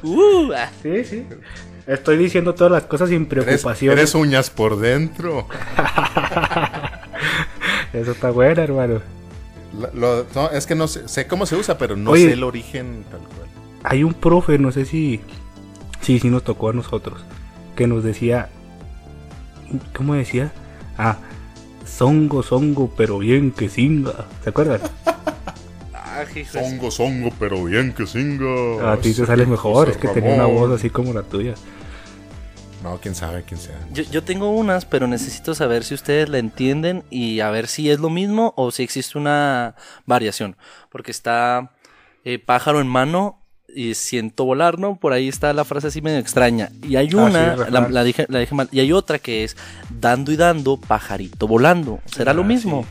Uh, 0.04 0.52
ah. 0.56 0.69
Sí, 0.82 1.04
sí. 1.06 1.26
Estoy 1.88 2.17
diciendo 2.17 2.54
todas 2.56 2.72
las 2.72 2.84
cosas 2.84 3.10
sin 3.10 3.26
preocupación. 3.26 3.93
eres 3.98 4.15
uñas 4.15 4.50
por 4.50 4.80
dentro. 4.80 5.48
Eso 7.93 8.12
está 8.12 8.32
bueno, 8.32 8.62
hermano. 8.62 9.02
La- 9.80 9.89
lo- 9.93 10.26
no, 10.36 10.50
es 10.52 10.65
que 10.65 10.76
no 10.76 10.88
sé, 10.88 11.08
sé 11.08 11.28
cómo 11.28 11.46
se 11.46 11.56
usa, 11.56 11.78
pero 11.78 11.96
no 11.96 12.12
Oye. 12.12 12.26
sé 12.28 12.34
el 12.34 12.43
origen 12.43 13.04
tal 13.10 13.19
cual. 13.19 13.48
Hay 13.84 14.04
un 14.04 14.13
profe, 14.13 14.58
no 14.58 14.72
sé 14.72 14.86
si. 14.86 15.22
Sí, 16.02 16.19
sí 16.19 16.30
nos 16.30 16.43
tocó 16.43 16.69
a 16.69 16.74
nosotros. 16.74 17.22
Que 17.76 17.88
nos 17.88 18.04
decía. 18.04 18.50
¿Cómo 19.96 20.13
decía? 20.13 20.52
Ah, 20.98 21.17
songo, 21.86 22.43
songo, 22.43 22.93
pero 22.96 23.17
bien 23.19 23.52
que 23.52 23.69
singa. 23.69 24.26
¿Se 24.43 24.50
acuerdan? 24.52 24.82
Ah, 26.23 26.47
Songo, 26.51 26.91
songo, 26.91 27.29
pero 27.39 27.63
bien 27.63 27.93
que 27.93 28.05
singa. 28.07 28.93
A 28.93 28.97
ti 28.97 29.13
te 29.13 29.25
sale 29.25 29.45
mejor, 29.45 29.89
es 29.89 29.97
que 29.97 30.07
tenía 30.09 30.33
una 30.36 30.45
voz 30.45 30.71
así 30.71 30.89
como 30.89 31.13
la 31.13 31.23
tuya. 31.23 31.53
No, 32.83 32.99
quién 33.01 33.15
sabe 33.15 33.43
quién 33.43 33.59
sea. 33.59 33.79
Yo, 33.93 34.03
yo 34.03 34.23
tengo 34.23 34.49
unas, 34.51 34.83
pero 34.86 35.07
necesito 35.07 35.55
saber 35.55 35.86
si 35.86 35.93
ustedes 35.93 36.27
la 36.27 36.38
entienden 36.38 37.03
y 37.09 37.39
a 37.39 37.49
ver 37.49 37.67
si 37.67 37.89
es 37.89 37.99
lo 37.99 38.09
mismo 38.09 38.53
o 38.57 38.71
si 38.71 38.83
existe 38.83 39.17
una 39.17 39.75
variación. 40.05 40.57
Porque 40.89 41.12
está 41.12 41.71
eh, 42.25 42.39
pájaro 42.39 42.81
en 42.81 42.88
mano 42.88 43.39
y 43.73 43.93
siento 43.93 44.43
volar, 44.43 44.79
¿no? 44.79 44.97
Por 44.99 45.13
ahí 45.13 45.29
está 45.29 45.53
la 45.53 45.63
frase 45.63 45.88
así 45.88 46.01
medio 46.01 46.19
extraña. 46.19 46.71
Y 46.83 46.97
hay 46.97 47.05
Ah, 47.07 47.09
sí, 47.09 47.15
una, 47.15 47.55
la, 47.69 47.88
la 47.88 48.03
dije, 48.03 48.25
la 48.27 48.39
dije 48.39 48.53
mal, 48.53 48.67
y 48.69 48.81
hay 48.81 48.91
otra 48.91 49.17
que 49.17 49.45
es 49.45 49.55
dando 49.89 50.33
y 50.33 50.36
dando, 50.36 50.75
pajarito 50.75 51.47
volando. 51.47 52.01
¿Será 52.05 52.31
Ah, 52.31 52.36
lo 52.36 52.43
mismo? 52.43 52.83
sí. 52.83 52.89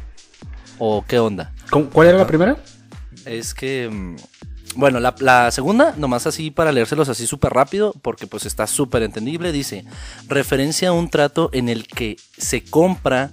¿O 0.79 1.05
qué 1.07 1.19
onda? 1.19 1.53
¿Cómo- 1.71 1.91
¿Cuál 1.91 2.09
era 2.09 2.19
la 2.19 2.27
primera? 2.27 2.57
Es 3.27 3.55
que, 3.55 3.89
mm, 3.91 4.17
bueno, 4.77 5.01
la, 5.01 5.15
la 5.21 5.51
segunda, 5.51 5.95
nomás 5.97 6.27
así 6.27 6.51
para 6.51 6.73
leérselos 6.73 7.09
así 7.09 7.27
súper 7.27 7.53
rápido, 7.53 7.95
porque 8.03 8.27
pues 8.27 8.47
está 8.47 8.67
súper 8.67 9.03
entendible, 9.03 9.53
dice, 9.53 9.85
referencia 10.29 10.89
a 10.89 10.93
un 10.93 11.11
trato 11.11 11.51
en 11.53 11.69
el 11.69 11.87
que 11.87 12.17
se 12.39 12.63
compra, 12.65 13.31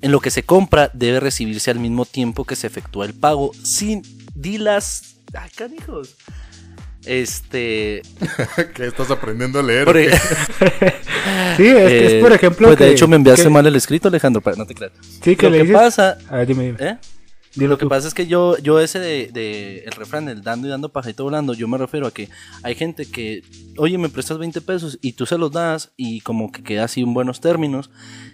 en 0.00 0.12
lo 0.12 0.20
que 0.20 0.30
se 0.30 0.42
compra 0.42 0.90
debe 0.94 1.20
recibirse 1.20 1.70
al 1.70 1.78
mismo 1.80 2.04
tiempo 2.04 2.44
que 2.44 2.56
se 2.56 2.66
efectúa 2.66 3.06
el 3.06 3.14
pago, 3.14 3.52
sin 3.62 4.02
dilas... 4.34 5.16
¡Ay, 5.34 5.50
canijos! 5.54 6.16
Este... 7.04 8.02
¿Qué 8.74 8.86
estás 8.86 9.10
aprendiendo 9.10 9.60
a 9.60 9.62
leer? 9.62 9.84
por? 9.84 9.96
Sí, 11.56 11.66
es, 11.66 11.92
es 11.92 12.12
eh, 12.12 12.18
por 12.22 12.32
ejemplo. 12.32 12.68
Pues 12.68 12.78
de 12.78 12.86
que- 12.86 12.92
hecho 12.92 13.08
me 13.08 13.16
enviaste 13.16 13.44
que- 13.44 13.48
mal 13.50 13.66
el 13.66 13.76
escrito, 13.76 14.08
Alejandro, 14.08 14.42
no 14.56 14.66
te 14.66 14.74
creas. 14.74 14.92
Sí, 15.22 15.34
que 15.36 15.46
Lo 15.46 15.50
le 15.50 15.58
que 15.58 15.62
dices. 15.64 15.76
pasa... 15.78 16.18
A 16.28 16.36
ver, 16.36 16.46
dime, 16.46 16.64
dime. 16.66 16.76
¿Eh? 16.80 16.96
Dilo 17.54 17.70
Lo 17.70 17.78
que 17.78 17.84
tú. 17.84 17.88
pasa 17.88 18.06
es 18.08 18.14
que 18.14 18.26
yo, 18.26 18.56
yo 18.58 18.78
ese 18.80 18.98
de, 19.00 19.30
de 19.32 19.78
el 19.84 19.92
refrán, 19.92 20.28
el 20.28 20.42
dando 20.42 20.66
y 20.66 20.70
dando 20.70 20.90
pajarito 20.90 21.24
volando, 21.24 21.54
yo 21.54 21.66
me 21.68 21.78
refiero 21.78 22.06
a 22.06 22.10
que 22.10 22.28
hay 22.62 22.74
gente 22.74 23.06
que, 23.10 23.42
oye, 23.78 23.96
me 23.98 24.08
prestas 24.08 24.38
20 24.38 24.60
pesos 24.60 24.98
y 25.00 25.12
tú 25.12 25.26
se 25.26 25.38
los 25.38 25.50
das 25.50 25.92
y 25.96 26.20
como 26.20 26.52
que 26.52 26.62
queda 26.62 26.84
así 26.84 27.00
en 27.00 27.14
buenos 27.14 27.40
términos. 27.40 27.90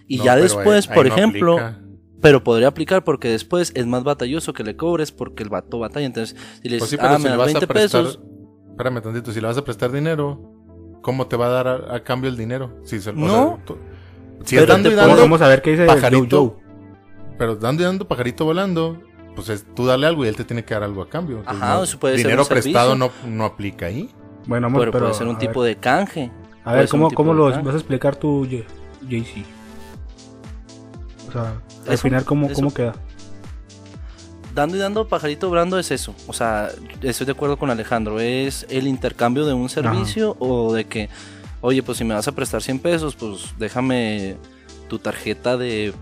Y 0.09 0.19
No, 0.19 0.25
ya 0.25 0.37
después, 0.37 0.89
ahí- 0.89 0.95
por 0.95 1.07
no 1.07 1.15
ejemplo, 1.15 1.59
aplica. 1.59 1.81
pero 2.21 2.43
podría 2.45 2.69
aplicar 2.69 3.05
porque 3.05 3.29
después 3.29 3.73
es 3.75 3.87
más 3.87 4.03
batalloso 4.05 4.53
que 4.53 4.65
le 4.65 4.77
cobres 4.77 5.13
porque 5.13 5.43
el 5.43 5.49
vato 5.49 5.79
batalla. 5.79 6.07
Entonces, 6.07 6.37
si 6.63 6.69
le 6.69 6.79
Pues 6.79 6.91
dices, 6.91 6.91
sí, 6.91 6.97
pero 6.97 7.09
ah, 7.11 7.17
si 7.19 7.23
me 7.23 7.29
das 7.31 7.39
vas 7.39 7.45
a 7.49 7.53
20 7.59 7.67
prestar. 7.67 8.03
pesos, 8.05 8.21
Espérame 8.71 9.01
tantito, 9.01 9.31
si 9.33 9.41
le 9.41 9.47
vas 9.47 9.57
a 9.57 9.65
prestar 9.65 9.93
dinero, 9.93 10.53
¿cómo 11.03 11.29
te 11.29 11.37
va 11.37 11.47
a 11.47 11.51
dar 11.51 11.69
a, 11.69 11.95
a 11.95 12.03
cambio 12.03 12.29
el 12.29 12.37
dinero? 12.37 12.81
Si 12.85 12.99
se- 13.01 13.11
o 13.11 13.13
No. 13.13 13.27
sea, 13.57 13.65
tú- 13.65 13.79
si 14.45 14.57
Pero 14.57 14.63
es 14.63 14.69
dando 14.69 14.89
y 14.89 14.91
te 14.93 14.97
dando, 14.97 15.13
puedo- 15.15 15.23
Vamos 15.25 15.41
a 15.43 15.49
ver 15.49 15.63
qué 15.63 15.71
dice 15.71 15.87
pajarito. 15.87 16.39
Joe. 16.57 16.64
Pero 17.39 17.57
dando 17.57 17.83
y 17.83 17.87
dando 17.87 18.07
pajarito 18.09 18.45
volando, 18.45 19.01
pues 19.35 19.49
es 19.49 19.65
tú 19.75 19.87
darle 19.87 20.07
algo 20.07 20.25
y 20.25 20.29
él 20.29 20.37
te 20.37 20.45
tiene 20.45 20.65
que 20.65 20.75
dar 20.75 20.83
algo 20.85 21.03
a 21.03 21.09
cambio. 21.09 21.39
Entonces, 21.39 21.63
Ajá, 21.63 21.75
no- 21.75 21.85
eso 21.85 21.99
puede 21.99 22.15
ser 22.17 22.27
dinero 22.27 22.43
un 22.43 22.49
prestado 22.49 22.95
no, 22.97 23.11
no 23.27 23.45
aplica 23.45 23.87
ahí. 23.87 24.11
Bueno, 24.47 24.67
vamos, 24.67 24.81
pero, 24.81 24.93
pero, 24.93 25.05
puede 25.07 25.15
ser 25.19 25.27
un 25.27 25.39
tipo 25.39 25.63
ver, 25.63 25.75
de 25.75 25.81
canje. 25.81 26.31
A 26.65 26.73
ver, 26.73 26.83
ser 26.83 26.91
¿cómo, 26.91 27.11
cómo 27.11 27.35
lo 27.35 27.51
canje. 27.51 27.65
vas 27.65 27.75
a 27.75 27.79
explicar 27.79 28.17
tú, 28.17 28.47
JC? 28.47 29.45
O 31.29 31.33
sea, 31.33 31.61
al 31.87 31.93
Eso, 31.93 32.03
final, 32.03 32.25
¿cómo, 32.25 32.47
eso. 32.47 32.55
¿cómo 32.57 32.73
queda? 32.73 32.95
Dando 34.55 34.77
y 34.77 34.79
dando 34.79 35.09
pajarito 35.09 35.51
brando 35.51 35.79
es 35.79 35.91
eso. 35.91 36.15
O 36.29 36.33
sea, 36.33 36.69
estoy 37.03 37.27
de 37.27 37.33
acuerdo 37.33 37.57
con 37.59 37.71
Alejandro. 37.71 38.21
Es 38.21 38.67
el 38.71 38.87
intercambio 38.87 39.47
de 39.47 39.53
un 39.53 39.69
servicio 39.69 40.37
o 40.39 40.73
de 40.73 40.85
que, 40.85 41.09
oye, 41.61 41.83
pues 41.83 41.99
si 41.99 42.05
me 42.05 42.15
vas 42.15 42.29
a 42.29 42.33
prestar 42.33 42.63
100 42.63 42.79
pesos, 42.79 43.17
pues 43.17 43.53
déjame 43.59 44.37
tu 44.89 45.01
tarjeta 45.01 45.57
de, 45.57 45.93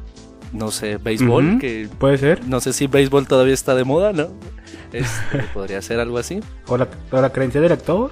no 0.52 0.70
sé, 0.70 0.98
béisbol. 0.98 1.58
Que 1.58 1.88
Puede 1.98 2.18
ser. 2.18 2.46
no 2.46 2.60
sé 2.60 2.72
si 2.72 2.86
béisbol 2.86 3.26
todavía 3.26 3.54
está 3.54 3.74
de 3.74 3.84
moda, 3.84 4.12
¿no? 4.12 4.28
Este, 4.92 5.42
podría 5.54 5.80
ser 5.82 6.00
algo 6.00 6.18
así. 6.18 6.40
O 6.66 6.76
la, 6.76 6.88
o 7.10 7.20
la 7.20 7.30
creencia 7.30 7.60
del 7.60 7.70
lector. 7.70 8.10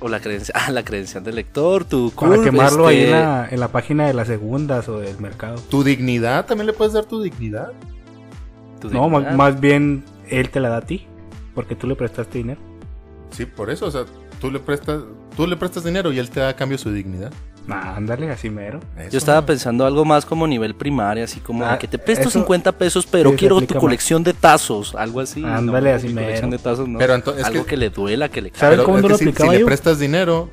O 0.00 0.08
la 0.08 0.20
creencia, 0.20 0.54
ah, 0.56 0.70
la 0.72 0.84
credencial 0.84 1.22
del 1.22 1.36
lector, 1.36 1.84
tu 1.84 2.10
Para 2.10 2.42
quemarlo 2.42 2.88
ahí 2.88 2.96
en 2.96 3.02
este, 3.02 3.10
la, 3.12 3.48
en 3.48 3.60
la 3.60 3.68
página 3.68 4.06
de 4.08 4.14
las 4.14 4.26
segundas 4.26 4.88
o 4.88 4.98
del 4.98 5.18
mercado. 5.20 5.62
Tu 5.70 5.84
dignidad, 5.84 6.46
también 6.46 6.66
le 6.66 6.72
puedes 6.72 6.92
dar 6.92 7.04
tu 7.04 7.22
dignidad. 7.22 7.72
tu 8.80 8.90
No, 8.90 9.08
más, 9.08 9.36
más 9.36 9.60
bien 9.60 10.04
él 10.28 10.50
te 10.50 10.58
la 10.58 10.70
da 10.70 10.78
a 10.78 10.82
ti. 10.82 11.06
Porque 11.54 11.76
tú 11.76 11.86
le 11.86 11.94
prestaste 11.94 12.38
dinero. 12.38 12.60
Sí, 13.30 13.46
por 13.46 13.70
eso, 13.70 13.86
o 13.86 13.90
sea, 13.90 14.04
tú 14.40 14.50
le 14.50 14.58
prestas, 14.58 15.02
tú 15.36 15.46
le 15.46 15.56
prestas 15.56 15.84
dinero 15.84 16.12
y 16.12 16.18
él 16.18 16.30
te 16.30 16.40
da 16.40 16.48
a 16.48 16.56
cambio 16.56 16.78
su 16.78 16.90
dignidad. 16.90 17.32
Nah, 17.66 17.96
ándale, 17.96 18.28
así 18.30 18.50
mero. 18.50 18.80
Eso. 18.98 19.10
Yo 19.10 19.18
estaba 19.18 19.46
pensando 19.46 19.86
algo 19.86 20.04
más 20.04 20.26
como 20.26 20.46
nivel 20.48 20.74
primaria, 20.74 21.24
así 21.24 21.38
como 21.40 21.64
de 21.64 21.70
Ah, 21.70 21.78
que 21.78 21.86
te 21.86 21.96
presto 21.98 22.22
eso- 22.28 22.38
50 22.40 22.72
pesos, 22.72 23.06
pero 23.06 23.30
sí, 23.30 23.36
quiero 23.36 23.60
tu 23.60 23.74
más. 23.74 23.80
colección 23.80 24.24
de 24.24 24.32
tazos, 24.32 24.94
algo 24.96 25.20
así. 25.20 25.44
Ándale, 25.44 25.90
no, 25.90 25.96
así 25.96 26.08
mi 26.08 26.14
mero. 26.14 26.26
colección 26.26 26.50
de 26.50 26.58
tazos, 26.58 26.88
no. 26.88 26.98
Pero 26.98 27.14
entonces, 27.14 27.42
es 27.42 27.46
algo 27.48 27.62
que- 27.64 27.70
que... 27.70 27.76
le 27.76 27.90
duela, 27.90 28.28
que 28.28 28.42
le 28.42 28.50
¿Sabes 28.54 28.80
cómo 28.80 28.96
es 28.96 29.02
no 29.02 29.08
que 29.08 29.12
lo 29.12 29.18
si, 29.18 29.24
aplicaba 29.24 29.52
si 29.52 29.58
le 29.60 29.64
prestas 29.64 29.98
dinero, 30.00 30.50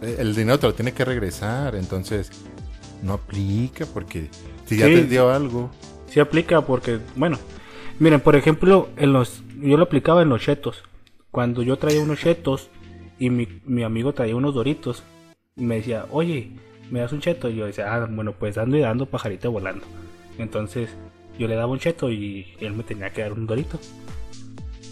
eh, 0.00 0.16
el 0.20 0.34
dinero 0.36 0.58
te 0.60 0.66
lo 0.68 0.74
tiene 0.74 0.92
que 0.92 1.04
regresar. 1.04 1.74
Entonces, 1.74 2.30
no 3.02 3.14
aplica 3.14 3.84
porque 3.86 4.30
si 4.66 4.76
ya 4.76 4.86
Sí. 4.86 4.94
te 4.94 5.04
dio 5.04 5.30
algo. 5.32 5.70
Sí 6.08 6.20
aplica 6.20 6.60
porque, 6.62 7.00
bueno, 7.16 7.36
miren, 7.98 8.20
por 8.20 8.36
ejemplo, 8.36 8.88
en 8.96 9.12
los, 9.12 9.42
yo 9.60 9.76
lo 9.76 9.82
aplicaba 9.84 10.22
en 10.22 10.28
los 10.28 10.40
chetos. 10.40 10.84
Cuando 11.32 11.62
yo 11.62 11.76
traía 11.78 12.00
unos 12.00 12.20
chetos 12.20 12.68
y 13.18 13.28
mi, 13.30 13.48
mi 13.66 13.82
amigo 13.82 14.12
traía 14.14 14.36
unos 14.36 14.54
doritos, 14.54 15.02
me 15.58 15.76
decía, 15.76 16.06
oye, 16.10 16.52
¿me 16.90 17.00
das 17.00 17.12
un 17.12 17.20
cheto? 17.20 17.48
Y 17.50 17.56
yo 17.56 17.66
decía, 17.66 17.92
ah, 17.92 18.06
bueno, 18.10 18.32
pues 18.32 18.54
dando 18.54 18.76
y 18.76 18.80
dando 18.80 19.06
pajarito 19.06 19.52
volando. 19.52 19.84
Entonces, 20.38 20.90
yo 21.38 21.48
le 21.48 21.54
daba 21.54 21.70
un 21.70 21.78
cheto 21.78 22.10
y 22.10 22.46
él 22.60 22.72
me 22.72 22.84
tenía 22.84 23.10
que 23.10 23.22
dar 23.22 23.32
un 23.32 23.46
dorito. 23.46 23.78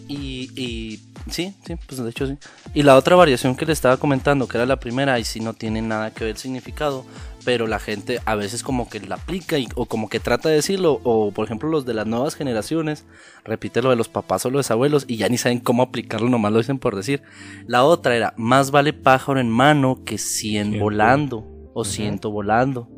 Y, 0.09 0.51
y 0.61 1.01
sí, 1.31 1.55
sí, 1.67 1.75
pues 1.87 2.03
de 2.03 2.11
hecho 2.11 2.27
sí. 2.27 2.39
Y 2.75 2.83
la 2.83 2.97
otra 2.97 3.17
variación 3.17 3.57
que 3.57 3.67
le 3.67 3.73
estaba 3.73 3.97
comentando, 3.97 4.47
que 4.47 4.57
era 4.57 4.67
la 4.67 4.79
primera, 4.79 5.19
y 5.19 5.25
sí 5.25 5.41
no 5.41 5.55
tiene 5.55 5.83
nada 5.83 6.13
que 6.13 6.25
ver 6.25 6.33
el 6.33 6.37
significado, 6.37 7.05
pero 7.47 7.67
la 7.69 7.79
gente 7.79 8.21
a 8.27 8.35
veces 8.35 8.63
como 8.63 8.89
que 8.91 9.01
la 9.01 9.15
aplica 9.15 9.57
y, 9.57 9.69
o 9.77 9.87
como 9.87 10.09
que 10.11 10.21
trata 10.21 10.49
de 10.51 10.57
decirlo, 10.57 11.01
o 11.05 11.31
por 11.31 11.47
ejemplo 11.47 11.71
los 11.71 11.87
de 11.87 11.95
las 11.95 12.07
nuevas 12.07 12.35
generaciones, 12.35 13.07
repite 13.45 13.81
lo 13.81 13.89
de 13.91 13.97
los 13.97 14.09
papás 14.09 14.45
o 14.45 14.51
los 14.51 14.71
abuelos 14.71 15.05
y 15.09 15.17
ya 15.17 15.29
ni 15.29 15.39
saben 15.39 15.61
cómo 15.61 15.85
aplicarlo, 15.85 16.29
nomás 16.29 16.53
lo 16.53 16.59
dicen 16.59 16.79
por 16.81 16.97
decir. 16.97 17.23
La 17.67 17.85
otra 17.85 18.17
era, 18.17 18.35
más 18.37 18.71
vale 18.73 18.93
pájaro 18.93 19.39
en 19.41 19.49
mano 19.49 20.03
que 20.05 20.19
cien 20.19 20.67
Ciento. 20.71 20.85
volando, 20.85 21.47
o 21.73 21.85
ciento 21.85 22.31
volando. 22.33 22.89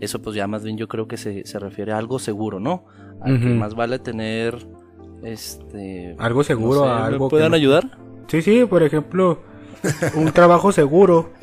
Eso 0.00 0.20
pues 0.20 0.36
ya 0.36 0.46
más 0.46 0.62
bien 0.64 0.76
yo 0.76 0.86
creo 0.86 1.08
que 1.08 1.16
se, 1.16 1.46
se 1.46 1.58
refiere 1.58 1.92
a 1.92 1.98
algo 1.98 2.18
seguro, 2.18 2.60
¿no? 2.60 2.84
A 3.22 3.26
que 3.26 3.54
más 3.54 3.74
vale 3.74 3.98
tener 3.98 4.66
este 5.22 6.14
Algo 6.18 6.44
seguro, 6.44 6.80
no 6.80 6.86
sé, 6.86 6.92
a 6.92 6.96
¿me 6.98 7.02
algo 7.06 7.28
que 7.28 7.30
puedan 7.30 7.50
no- 7.52 7.56
ayudar? 7.56 7.98
Sí, 8.28 8.42
sí, 8.42 8.64
por 8.66 8.82
ejemplo, 8.82 9.42
un 10.14 10.30
trabajo 10.32 10.72
seguro. 10.72 11.32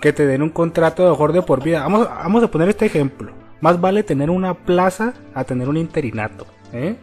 Que 0.00 0.12
te 0.12 0.26
den 0.26 0.42
un 0.42 0.50
contrato 0.50 1.02
de 1.04 1.32
de 1.32 1.42
por 1.42 1.62
vida. 1.62 1.80
Vamos, 1.80 2.08
vamos 2.08 2.42
a 2.42 2.50
poner 2.50 2.68
este 2.68 2.86
ejemplo. 2.86 3.32
Más 3.60 3.80
vale 3.80 4.02
tener 4.02 4.30
una 4.30 4.54
plaza 4.54 5.12
a 5.34 5.44
tener 5.44 5.68
un 5.68 5.76
interinato. 5.76 6.46
¿Eh? 6.72 6.96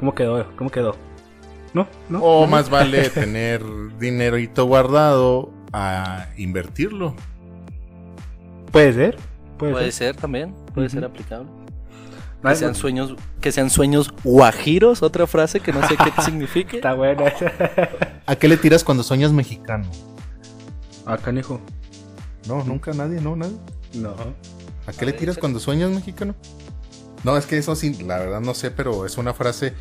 ¿Cómo 0.00 0.14
quedó? 0.14 0.44
¿Cómo 0.56 0.70
quedó? 0.70 0.96
¿No? 1.74 1.86
¿No? 2.08 2.20
O 2.22 2.40
¿No? 2.42 2.46
más 2.48 2.70
vale 2.70 3.08
tener 3.10 3.62
dinerito 3.98 4.64
guardado 4.64 5.50
a 5.72 6.26
invertirlo. 6.36 7.14
Puede 8.72 8.92
ser. 8.92 9.16
Puede, 9.56 9.72
Puede 9.72 9.92
ser. 9.92 10.14
ser 10.14 10.16
también, 10.20 10.54
puede 10.74 10.88
ser 10.88 11.04
aplicable. 11.04 11.48
Que 12.42 12.54
sean 12.54 12.76
sueños, 12.76 13.16
que 13.40 13.50
sean 13.50 13.68
sueños 13.68 14.14
guajiros, 14.22 15.02
otra 15.02 15.26
frase 15.26 15.58
que 15.58 15.72
no 15.72 15.86
sé 15.88 15.96
qué 15.96 16.22
signifique. 16.22 16.76
Está 16.76 16.94
buena 16.94 17.26
esa. 17.26 17.50
¿A 18.26 18.36
qué 18.36 18.46
le 18.46 18.56
tiras 18.56 18.84
cuando 18.84 19.02
sueñas 19.02 19.32
mexicano? 19.32 19.86
Ah, 21.08 21.18
canijo. 21.18 21.60
No, 22.46 22.62
nunca 22.64 22.92
nadie, 22.92 23.20
no, 23.20 23.34
nadie. 23.34 23.56
No. 23.94 24.14
¿A 24.86 24.92
qué 24.92 25.06
le 25.06 25.12
tiras 25.12 25.38
cuando 25.38 25.58
sueñas 25.58 25.90
mexicano? 25.90 26.34
No, 27.24 27.36
es 27.36 27.46
que 27.46 27.58
eso 27.58 27.74
sí, 27.74 27.94
la 28.04 28.18
verdad 28.18 28.40
no 28.40 28.54
sé, 28.54 28.70
pero 28.70 29.04
es 29.04 29.18
una 29.18 29.34
frase 29.34 29.74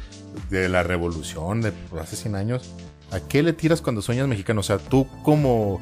de 0.49 0.69
la 0.69 0.83
revolución 0.83 1.61
de 1.61 1.71
hace 2.01 2.15
100 2.15 2.35
años. 2.35 2.73
¿A 3.11 3.19
qué 3.19 3.43
le 3.43 3.53
tiras 3.53 3.81
cuando 3.81 4.01
sueñas 4.01 4.27
mexicano? 4.27 4.61
O 4.61 4.63
sea, 4.63 4.79
tú 4.79 5.07
como 5.23 5.79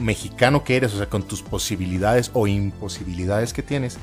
mexicano 0.00 0.64
que 0.64 0.76
eres, 0.76 0.94
o 0.94 0.96
sea, 0.96 1.08
con 1.10 1.22
tus 1.22 1.42
posibilidades 1.42 2.30
o 2.32 2.46
imposibilidades 2.46 3.52
que 3.52 3.62
tienes, 3.62 3.98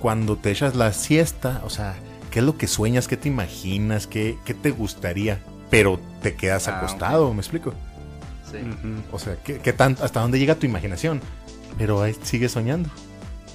cuando 0.00 0.36
te 0.36 0.50
echas 0.50 0.74
la 0.76 0.92
siesta, 0.92 1.60
o 1.64 1.70
sea, 1.70 1.94
¿qué 2.30 2.38
es 2.38 2.44
lo 2.44 2.56
que 2.56 2.66
sueñas? 2.66 3.08
¿Qué 3.08 3.16
te 3.16 3.28
imaginas? 3.28 4.06
¿Qué, 4.06 4.38
qué 4.44 4.54
te 4.54 4.70
gustaría? 4.70 5.40
Pero 5.70 5.98
te 6.22 6.34
quedas 6.34 6.68
Ah, 6.68 6.78
acostado, 6.78 7.32
¿me 7.34 7.40
explico? 7.40 7.74
Sí. 8.52 8.58
O 9.10 9.18
sea, 9.18 9.36
¿qué, 9.42 9.58
qué 9.58 9.72
tan, 9.72 9.96
¿hasta 10.02 10.20
dónde 10.20 10.38
llega 10.38 10.54
tu 10.54 10.66
imaginación? 10.66 11.20
Pero 11.78 12.02
ahí 12.02 12.14
sigues 12.22 12.52
soñando. 12.52 12.90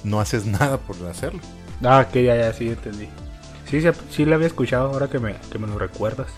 No 0.04 0.20
haces 0.20 0.46
nada 0.46 0.78
por 0.78 0.96
hacerlo. 1.06 1.40
Ah, 1.82 2.06
que 2.12 2.24
ya, 2.24 2.36
ya, 2.36 2.52
sí, 2.52 2.68
entendí. 2.68 3.08
Sí, 3.68 3.80
sí, 3.80 3.88
sí 4.10 4.24
la 4.24 4.36
había 4.36 4.46
escuchado 4.46 4.88
ahora 4.88 5.08
que 5.08 5.18
me, 5.18 5.34
que 5.50 5.58
me 5.58 5.66
lo 5.66 5.78
recuerdas. 5.78 6.28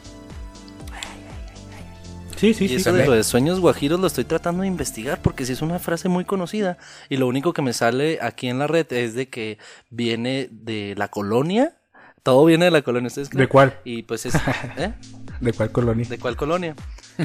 Sí, 2.36 2.54
sí, 2.54 2.64
Y 2.64 2.68
sí. 2.68 2.74
eso 2.76 2.92
de 2.94 3.04
lo 3.04 3.12
de 3.12 3.22
sueños 3.22 3.60
guajiros 3.60 4.00
lo 4.00 4.06
estoy 4.06 4.24
tratando 4.24 4.62
de 4.62 4.68
investigar 4.68 5.20
porque 5.20 5.44
sí 5.44 5.52
es 5.52 5.60
una 5.60 5.78
frase 5.78 6.08
muy 6.08 6.24
conocida 6.24 6.78
y 7.10 7.18
lo 7.18 7.26
único 7.26 7.52
que 7.52 7.60
me 7.60 7.74
sale 7.74 8.18
aquí 8.22 8.48
en 8.48 8.58
la 8.58 8.66
red 8.66 8.90
es 8.94 9.14
de 9.14 9.28
que 9.28 9.58
viene 9.90 10.48
de 10.50 10.94
la 10.96 11.08
colonia. 11.08 11.76
Todo 12.22 12.46
viene 12.46 12.64
de 12.64 12.70
la 12.70 12.80
colonia, 12.80 13.08
¿ustedes 13.08 13.28
creen? 13.28 13.44
¿De 13.44 13.48
cuál? 13.48 13.78
Y 13.84 14.04
pues 14.04 14.24
es... 14.24 14.34
¿eh? 14.78 14.94
¿De 15.40 15.52
cuál 15.52 15.70
colonia? 15.72 16.06
¿De 16.08 16.18
cuál 16.18 16.36
colonia? 16.36 16.74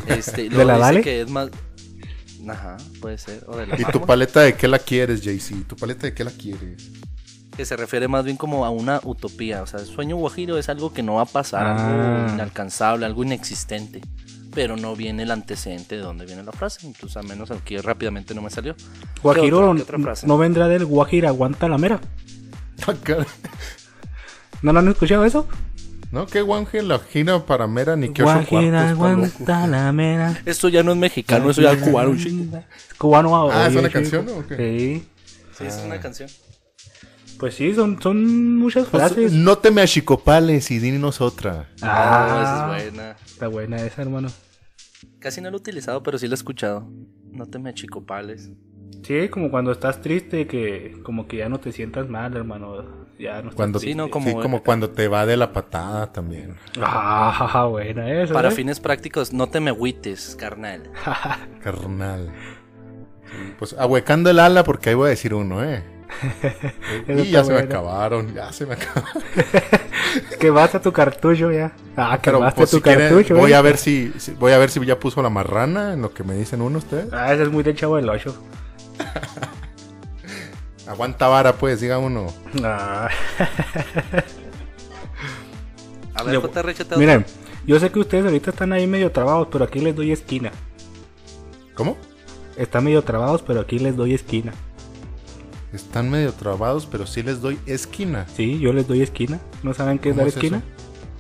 Este, 0.07 0.49
¿De 0.49 0.63
la 0.65 0.73
dice 0.75 0.85
Dale? 0.85 1.01
que 1.01 1.21
es 1.21 1.29
más... 1.29 1.49
Ajá, 2.47 2.77
puede 3.01 3.17
ser. 3.17 3.43
O 3.47 3.57
de 3.57 3.65
la 3.67 3.79
¿Y 3.79 3.85
tu 3.85 4.01
paleta 4.01 4.41
de 4.41 4.53
qué 4.55 4.67
la 4.67 4.77
quieres, 4.79 5.21
JC? 5.21 5.67
¿Tu 5.67 5.75
paleta 5.75 6.07
de 6.07 6.13
qué 6.13 6.23
la 6.23 6.31
quieres? 6.31 6.91
Que 7.57 7.65
se 7.65 7.75
refiere 7.75 8.07
más 8.07 8.23
bien 8.25 8.37
como 8.37 8.65
a 8.65 8.69
una 8.69 8.99
utopía. 9.03 9.63
O 9.63 9.67
sea, 9.67 9.79
el 9.79 9.85
sueño 9.87 10.15
guajiro 10.17 10.57
es 10.57 10.69
algo 10.69 10.93
que 10.93 11.01
no 11.01 11.15
va 11.15 11.21
a 11.23 11.25
pasar, 11.25 11.65
Ah. 11.65 12.25
algo 12.25 12.33
inalcanzable, 12.33 13.05
algo 13.05 13.23
inexistente. 13.23 14.01
Pero 14.53 14.77
no 14.77 14.95
viene 14.95 15.23
el 15.23 15.31
antecedente 15.31 15.95
de 15.95 16.01
dónde 16.01 16.25
viene 16.25 16.43
la 16.43 16.51
frase. 16.51 16.85
Incluso 16.87 17.17
al 17.19 17.25
menos 17.27 17.49
aquí 17.51 17.77
rápidamente 17.77 18.35
no 18.35 18.41
me 18.41 18.49
salió. 18.49 18.75
¿Qué 18.75 18.83
Guajiro 19.23 19.59
otra- 19.71 19.75
qué 19.77 19.81
otra 19.83 19.99
frase? 19.99 20.27
no 20.27 20.37
vendrá 20.37 20.67
del 20.67 20.85
Guajira, 20.85 21.29
aguanta 21.29 21.67
la 21.67 21.77
mera. 21.77 21.99
Ah, 22.87 22.93
caray. 23.01 23.25
¿No 24.61 24.71
lo 24.73 24.79
han 24.79 24.87
escuchado 24.89 25.25
eso? 25.25 25.47
No, 26.11 26.25
qué 26.27 26.41
guanje 26.41 26.81
la 26.81 26.99
gira 26.99 27.45
para 27.45 27.67
mera 27.67 27.95
ni 27.95 28.09
que 28.13 28.23
Guajira, 28.23 28.93
cuartos, 28.95 29.27
está 29.27 29.53
aguanta 29.53 29.59
loco. 29.61 29.71
la 29.71 29.91
mera. 29.91 30.39
Esto 30.45 30.69
ya 30.69 30.83
no 30.83 30.91
es 30.91 30.97
mexicano, 30.97 31.49
eso 31.49 31.61
ya 31.61 31.71
es 31.73 31.81
cubano. 31.83 32.15
Cubano 32.97 33.51
Ah, 33.51 33.67
¿es 33.67 33.75
una 33.75 33.89
canción 33.89 34.27
o 34.29 34.45
qué? 34.47 34.55
Sí. 34.57 35.07
Sí, 35.57 35.63
es 35.65 35.81
una 35.85 35.99
canción. 35.99 36.29
Pues 37.39 37.55
sí, 37.55 37.73
son, 37.73 38.01
son 38.01 38.57
muchas 38.57 38.87
Pues, 38.87 39.03
frases. 39.03 39.33
no 39.33 39.57
te 39.57 39.71
me 39.71 39.81
achicopales 39.81 40.71
y 40.71 40.79
dinos 40.79 41.19
otra. 41.19 41.69
Ah, 41.81 42.39
esa 42.41 42.77
es 42.77 42.91
buena. 42.91 43.15
Está 43.25 43.47
buena 43.49 43.77
esa, 43.77 44.01
hermano. 44.01 44.29
Casi 45.19 45.41
no 45.41 45.49
lo 45.51 45.57
he 45.57 45.59
utilizado, 45.59 46.01
pero 46.01 46.17
sí 46.17 46.27
lo 46.27 46.33
he 46.33 46.35
escuchado. 46.35 46.87
No 47.31 47.45
te 47.47 47.59
me 47.59 47.69
achicopales. 47.71 48.51
Sí, 49.05 49.27
como 49.29 49.51
cuando 49.51 49.71
estás 49.73 50.01
triste, 50.01 50.47
que 50.47 50.97
como 51.03 51.27
que 51.27 51.37
ya 51.37 51.49
no 51.49 51.59
te 51.59 51.71
sientas 51.73 52.07
mal, 52.09 52.35
hermano. 52.37 53.04
Ya 53.17 53.41
no 53.41 53.51
Cuando, 53.51 53.79
Sí, 53.79 53.95
no, 53.95 54.05
sí, 54.05 54.11
como- 54.11 54.41
como 54.41 54.61
cuando 54.63 54.89
te 54.89 55.07
va 55.07 55.25
de 55.25 55.37
la 55.37 55.53
patada 55.53 56.11
también. 56.11 56.57
Ah, 56.81 57.65
buena 57.71 58.11
esa. 58.21 58.33
Para 58.33 58.49
¿eh? 58.49 58.51
fines 58.51 58.79
prácticos, 58.81 59.31
no 59.31 59.47
te 59.47 59.59
me 59.61 59.69
agüites, 59.69 60.35
carnal. 60.37 60.89
Carnal. 61.63 62.31
Pues 63.57 63.73
ahuecando 63.77 64.29
el 64.29 64.39
ala 64.39 64.63
porque 64.63 64.89
ahí 64.89 64.95
voy 64.95 65.07
a 65.07 65.09
decir 65.09 65.33
uno, 65.33 65.63
¿eh? 65.63 65.83
Eso 67.07 67.21
y 67.23 67.31
ya 67.31 67.43
se 67.43 67.51
me 67.53 67.59
acabaron, 67.59 68.33
ya 68.33 68.51
se 68.53 68.65
me 68.65 68.73
acabaron. 68.75 69.21
Que 70.39 70.49
vas 70.49 70.75
a 70.75 70.81
tu 70.81 70.91
cartucho 70.93 71.51
ya. 71.51 71.71
Ah, 71.97 72.17
que 72.21 72.31
Pero 72.31 72.39
pues, 72.53 72.69
tu 72.69 72.77
si 72.77 72.81
quieren, 72.83 73.09
cartucho. 73.09 73.35
voy 73.35 73.51
¿eh? 73.51 73.55
a 73.55 73.61
ver 73.61 73.77
si, 73.77 74.13
si- 74.17 74.33
voy 74.33 74.51
a 74.51 74.57
ver 74.57 74.69
si 74.69 74.85
ya 74.85 74.99
puso 74.99 75.21
la 75.21 75.29
marrana 75.29 75.93
en 75.93 76.01
lo 76.01 76.13
que 76.13 76.23
me 76.23 76.35
dicen 76.35 76.61
uno 76.61 76.77
ustedes. 76.77 77.11
Ah, 77.11 77.33
ese 77.33 77.43
es 77.43 77.49
muy 77.49 77.63
de 77.63 77.73
chavo 77.75 77.95
del 77.95 78.09
8. 78.09 78.35
Aguanta 80.87 81.27
vara, 81.27 81.53
pues, 81.53 81.81
diga 81.81 81.97
uno. 81.97 82.27
Ah. 82.63 83.09
A 86.13 86.23
ver, 86.23 86.33
Yo- 86.35 86.41
otra. 86.43 86.63
Miren, 86.97 87.25
yo 87.65 87.79
sé 87.79 87.91
que 87.91 87.99
ustedes 87.99 88.25
ahorita 88.25 88.51
están 88.51 88.71
ahí 88.73 88.87
medio 88.87 89.11
trabados, 89.11 89.47
pero 89.51 89.65
aquí 89.65 89.79
les 89.79 89.95
doy 89.95 90.11
esquina. 90.11 90.51
¿Cómo? 91.73 91.97
Están 92.55 92.85
medio 92.85 93.03
trabados, 93.03 93.41
pero 93.41 93.61
aquí 93.61 93.79
les 93.79 93.95
doy 93.97 94.13
esquina. 94.13 94.53
Están 95.73 96.09
medio 96.09 96.31
trabados, 96.31 96.85
pero 96.85 97.05
sí 97.05 97.21
les 97.21 97.41
doy 97.41 97.59
esquina. 97.65 98.25
Sí, 98.33 98.59
yo 98.59 98.71
les 98.71 98.87
doy 98.87 99.01
esquina. 99.01 99.39
¿No 99.61 99.73
saben 99.73 99.99
qué 99.99 100.09
es 100.09 100.13
¿Cómo 100.13 100.21
dar 100.21 100.29
es 100.29 100.35
esquina? 100.35 100.63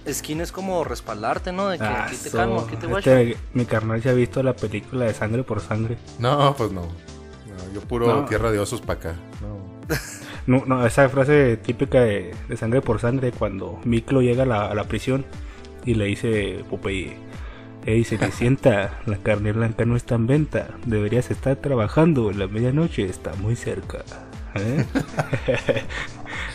Esquina 0.05 0.43
es 0.43 0.51
como 0.53 0.83
respaldarte, 0.85 1.51
¿no? 1.51 1.67
De 1.67 1.77
que 1.77 1.83
Ah, 1.83 2.05
aquí 2.05 2.15
te 2.15 2.29
so, 2.29 2.37
calmo, 2.37 2.61
aquí 2.61 2.77
te 2.77 2.85
este, 2.97 3.37
mi 3.53 3.65
carnal 3.65 4.01
se 4.01 4.09
ha 4.09 4.13
visto 4.13 4.41
la 4.43 4.53
película 4.55 5.05
de 5.05 5.13
sangre 5.13 5.43
por 5.43 5.59
sangre. 5.59 5.97
No, 6.19 6.55
pues 6.55 6.71
no. 6.71 6.83
Yo 7.75 7.81
puro 7.81 8.07
No. 8.07 8.25
tierra 8.25 8.51
de 8.51 8.57
osos 8.59 8.81
para 8.81 8.99
acá. 8.99 9.15
No. 9.41 9.75
No, 10.47 10.63
no, 10.65 10.85
esa 10.85 11.09
frase 11.09 11.57
típica 11.57 12.01
de, 12.01 12.33
de 12.47 12.57
sangre 12.57 12.81
por 12.81 12.99
sangre 12.99 13.31
cuando 13.31 13.79
Miklo 13.83 14.21
llega 14.21 14.43
a 14.43 14.45
la, 14.45 14.65
a 14.67 14.75
la 14.75 14.85
prisión 14.85 15.25
y 15.85 15.95
le 15.95 16.05
dice 16.05 16.63
Popeye, 16.69 17.17
te 17.83 18.31
sienta, 18.31 18.99
la 19.05 19.17
carne 19.17 19.51
blanca 19.51 19.85
no 19.85 19.95
está 19.95 20.15
en 20.15 20.25
venta, 20.27 20.69
deberías 20.85 21.29
estar 21.31 21.55
trabajando, 21.57 22.31
la 22.31 22.47
medianoche 22.47 23.05
está 23.05 23.33
muy 23.35 23.55
cerca. 23.55 23.99
¿Eh? 24.55 24.85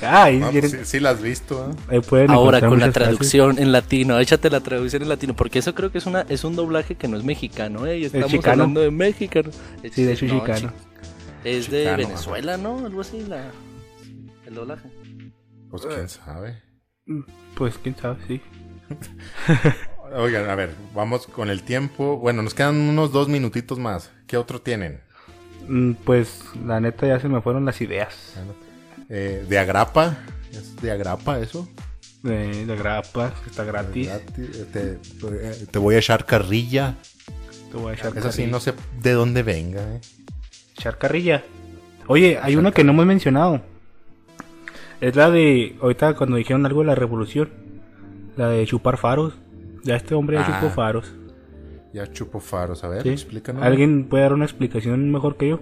Quieren- 0.00 0.60
pues 0.60 0.70
sí, 0.70 0.78
sí 0.84 1.00
la 1.00 1.10
has 1.10 1.20
visto, 1.22 1.70
¿eh? 1.70 1.74
ahí 1.96 2.00
pueden 2.00 2.30
Ahora 2.30 2.60
con 2.60 2.78
la 2.80 2.86
frases. 2.86 2.94
traducción 2.94 3.58
en 3.58 3.72
latino, 3.72 4.18
échate 4.18 4.48
la 4.50 4.60
traducción 4.60 5.02
en 5.02 5.08
latino, 5.08 5.34
porque 5.36 5.58
eso 5.58 5.74
creo 5.74 5.92
que 5.92 5.98
es 5.98 6.06
una 6.06 6.22
es 6.28 6.44
un 6.44 6.56
doblaje 6.56 6.94
que 6.94 7.06
no 7.08 7.16
es 7.18 7.24
mexicano, 7.24 7.86
¿eh? 7.86 7.98
Y 7.98 8.04
estamos 8.06 8.32
hablando 8.46 8.80
de 8.80 8.90
mexicano. 8.90 9.50
Sí, 9.92 10.04
de 10.04 10.12
hecho 10.14 10.26
No, 10.26 10.40
chicano. 10.40 10.72
Es 11.44 11.70
de 11.70 11.80
Chicano, 11.84 11.96
Venezuela, 12.08 12.56
¿no? 12.56 12.84
Algo 12.86 13.00
así, 13.00 13.24
la, 13.26 13.50
el 14.46 14.54
doblaje. 14.54 14.88
Pues 15.70 15.86
quién 15.86 16.08
sabe. 16.08 16.62
Pues 17.56 17.78
quién 17.78 17.96
sabe, 17.96 18.18
sí. 18.26 18.40
Oigan, 20.16 20.50
a 20.50 20.54
ver, 20.54 20.74
vamos 20.94 21.26
con 21.26 21.50
el 21.50 21.62
tiempo. 21.62 22.16
Bueno, 22.18 22.42
nos 22.42 22.54
quedan 22.54 22.76
unos 22.76 23.12
dos 23.12 23.28
minutitos 23.28 23.78
más. 23.78 24.10
¿Qué 24.26 24.36
otro 24.36 24.60
tienen? 24.60 25.00
Mm, 25.68 25.92
Pues 26.04 26.42
la 26.66 26.80
neta 26.80 27.06
ya 27.06 27.20
se 27.20 27.28
me 27.28 27.40
fueron 27.40 27.64
las 27.64 27.80
ideas. 27.80 28.34
Eh, 29.08 29.44
de 29.48 29.58
agrapa. 29.58 30.18
¿Es 30.50 30.74
de 30.76 30.90
agrapa 30.90 31.38
eso? 31.38 31.68
De, 32.22 32.66
de 32.66 32.76
grapa, 32.76 33.32
que 33.44 33.50
está 33.50 33.64
gratis. 33.64 34.08
Gratis. 34.08 34.66
Te, 34.72 34.92
eh, 34.92 35.66
te 35.70 35.78
voy 35.78 35.94
a 35.94 35.98
echar 35.98 36.26
carrilla. 36.26 36.96
Te 37.70 37.76
voy 37.78 37.92
a 37.92 37.94
echar 37.94 38.08
Esa 38.18 38.32
sí, 38.32 38.38
carrilla. 38.42 38.50
no 38.50 38.60
sé 38.60 38.74
de 39.00 39.12
dónde 39.12 39.42
venga. 39.44 39.80
¿eh? 39.94 40.00
Echar 40.80 40.96
carrilla. 40.96 41.42
Oye, 42.06 42.38
hay 42.42 42.56
una 42.56 42.72
que 42.72 42.82
no 42.84 42.92
hemos 42.92 43.04
mencionado. 43.04 43.60
Es 45.02 45.14
la 45.14 45.30
de. 45.30 45.76
Ahorita 45.82 46.14
cuando 46.14 46.36
dijeron 46.36 46.64
algo 46.64 46.80
de 46.80 46.86
la 46.86 46.94
revolución. 46.94 47.50
La 48.36 48.48
de 48.48 48.64
chupar 48.64 48.96
faros. 48.96 49.34
Ya 49.84 49.96
este 49.96 50.14
hombre 50.14 50.38
ya 50.38 50.46
Ah. 50.46 50.58
chupó 50.60 50.72
faros. 50.74 51.12
Ya 51.92 52.10
chupo 52.10 52.40
faros. 52.40 52.82
A 52.82 52.88
ver, 52.88 53.02
¿sí? 53.02 53.10
explícanos. 53.10 53.62
¿Alguien 53.62 54.04
puede 54.08 54.22
dar 54.22 54.32
una 54.32 54.46
explicación 54.46 55.10
mejor 55.12 55.36
que 55.36 55.50
yo? 55.50 55.60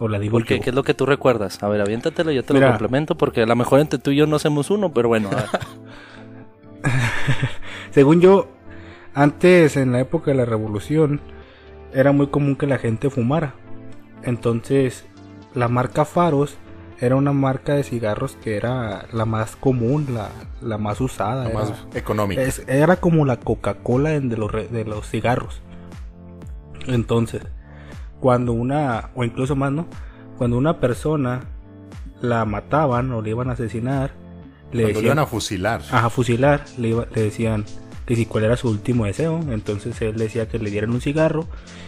O 0.00 0.08
la 0.08 0.18
digo 0.18 0.32
¿Por 0.32 0.44
qué? 0.44 0.56
yo. 0.56 0.62
¿Qué 0.64 0.70
es 0.70 0.76
lo 0.76 0.82
que 0.82 0.94
tú 0.94 1.06
recuerdas? 1.06 1.62
A 1.62 1.68
ver, 1.68 1.80
aviéntatelo, 1.80 2.32
yo 2.32 2.42
te 2.42 2.52
Mira. 2.52 2.66
lo 2.66 2.72
complemento, 2.72 3.14
porque 3.16 3.42
a 3.42 3.46
lo 3.46 3.54
mejor 3.54 3.78
entre 3.78 4.00
tú 4.00 4.10
y 4.10 4.16
yo 4.16 4.26
no 4.26 4.34
hacemos 4.36 4.70
uno, 4.70 4.92
pero 4.92 5.06
bueno, 5.08 5.28
a 5.30 5.36
ver. 5.36 5.46
Según 7.92 8.20
yo, 8.20 8.48
antes 9.14 9.76
en 9.76 9.92
la 9.92 10.00
época 10.00 10.32
de 10.32 10.36
la 10.36 10.44
revolución, 10.44 11.20
era 11.92 12.10
muy 12.10 12.26
común 12.26 12.56
que 12.56 12.66
la 12.66 12.78
gente 12.78 13.08
fumara. 13.08 13.54
Entonces, 14.24 15.04
la 15.54 15.68
marca 15.68 16.04
Faros 16.04 16.56
era 17.00 17.16
una 17.16 17.32
marca 17.32 17.74
de 17.74 17.82
cigarros 17.84 18.36
que 18.42 18.56
era 18.56 19.06
la 19.12 19.24
más 19.24 19.56
común, 19.56 20.06
la, 20.14 20.28
la 20.62 20.78
más 20.78 21.00
usada. 21.00 21.46
Era, 21.50 21.54
más 21.58 21.72
económico. 21.94 22.40
es- 22.40 22.62
era 22.66 22.96
como 22.96 23.24
la 23.24 23.36
Coca-Cola 23.38 24.10
de 24.10 24.36
los, 24.36 24.52
de 24.52 24.84
los 24.84 25.08
cigarros. 25.08 25.60
Entonces, 26.86 27.42
cuando 28.20 28.52
una, 28.52 29.10
o 29.14 29.24
incluso 29.24 29.56
más, 29.56 29.72
¿no? 29.72 29.86
Cuando 30.38 30.56
una 30.58 30.80
persona 30.80 31.40
la 32.20 32.44
mataban 32.44 33.10
o 33.12 33.22
le 33.22 33.30
iban 33.30 33.50
a 33.50 33.52
asesinar, 33.52 34.12
le 34.72 34.82
Cuando 34.82 34.88
decían, 34.88 35.04
iban 35.04 35.18
a 35.18 35.26
fusilar. 35.26 35.82
a 35.90 36.10
fusilar, 36.10 36.64
le, 36.78 36.88
iba- 36.88 37.06
le 37.14 37.22
decían 37.22 37.64
que 38.06 38.16
si 38.16 38.26
cuál 38.26 38.44
era 38.44 38.56
su 38.56 38.68
último 38.68 39.04
deseo, 39.06 39.40
entonces 39.50 40.00
él 40.02 40.16
decía 40.16 40.46
que 40.48 40.58
le 40.58 40.70
dieran 40.70 40.90
un 40.90 41.00
cigarro 41.00 41.46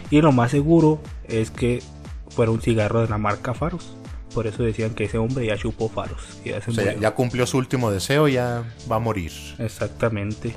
y 0.09 0.21
lo 0.21 0.31
más 0.31 0.51
seguro 0.51 0.99
es 1.25 1.51
que 1.51 1.81
fuera 2.29 2.51
un 2.51 2.61
cigarro 2.61 3.01
de 3.01 3.09
la 3.09 3.17
marca 3.17 3.53
Faros. 3.53 3.95
Por 4.33 4.45
eso 4.45 4.63
decían 4.63 4.93
que 4.93 5.05
ese 5.05 5.17
hombre 5.17 5.45
ya 5.45 5.57
chupó 5.57 5.89
Faros. 5.89 6.39
ya 6.45 6.61
se 6.61 6.71
O 6.71 6.73
sea, 6.73 6.95
ya, 6.95 7.11
cumplió 7.11 7.47
su 7.47 7.57
último 7.57 7.91
deseo, 7.91 8.27
ya 8.27 8.63
va 8.91 8.97
a 8.97 8.99
morir. 8.99 9.31
Exactamente. 9.57 10.53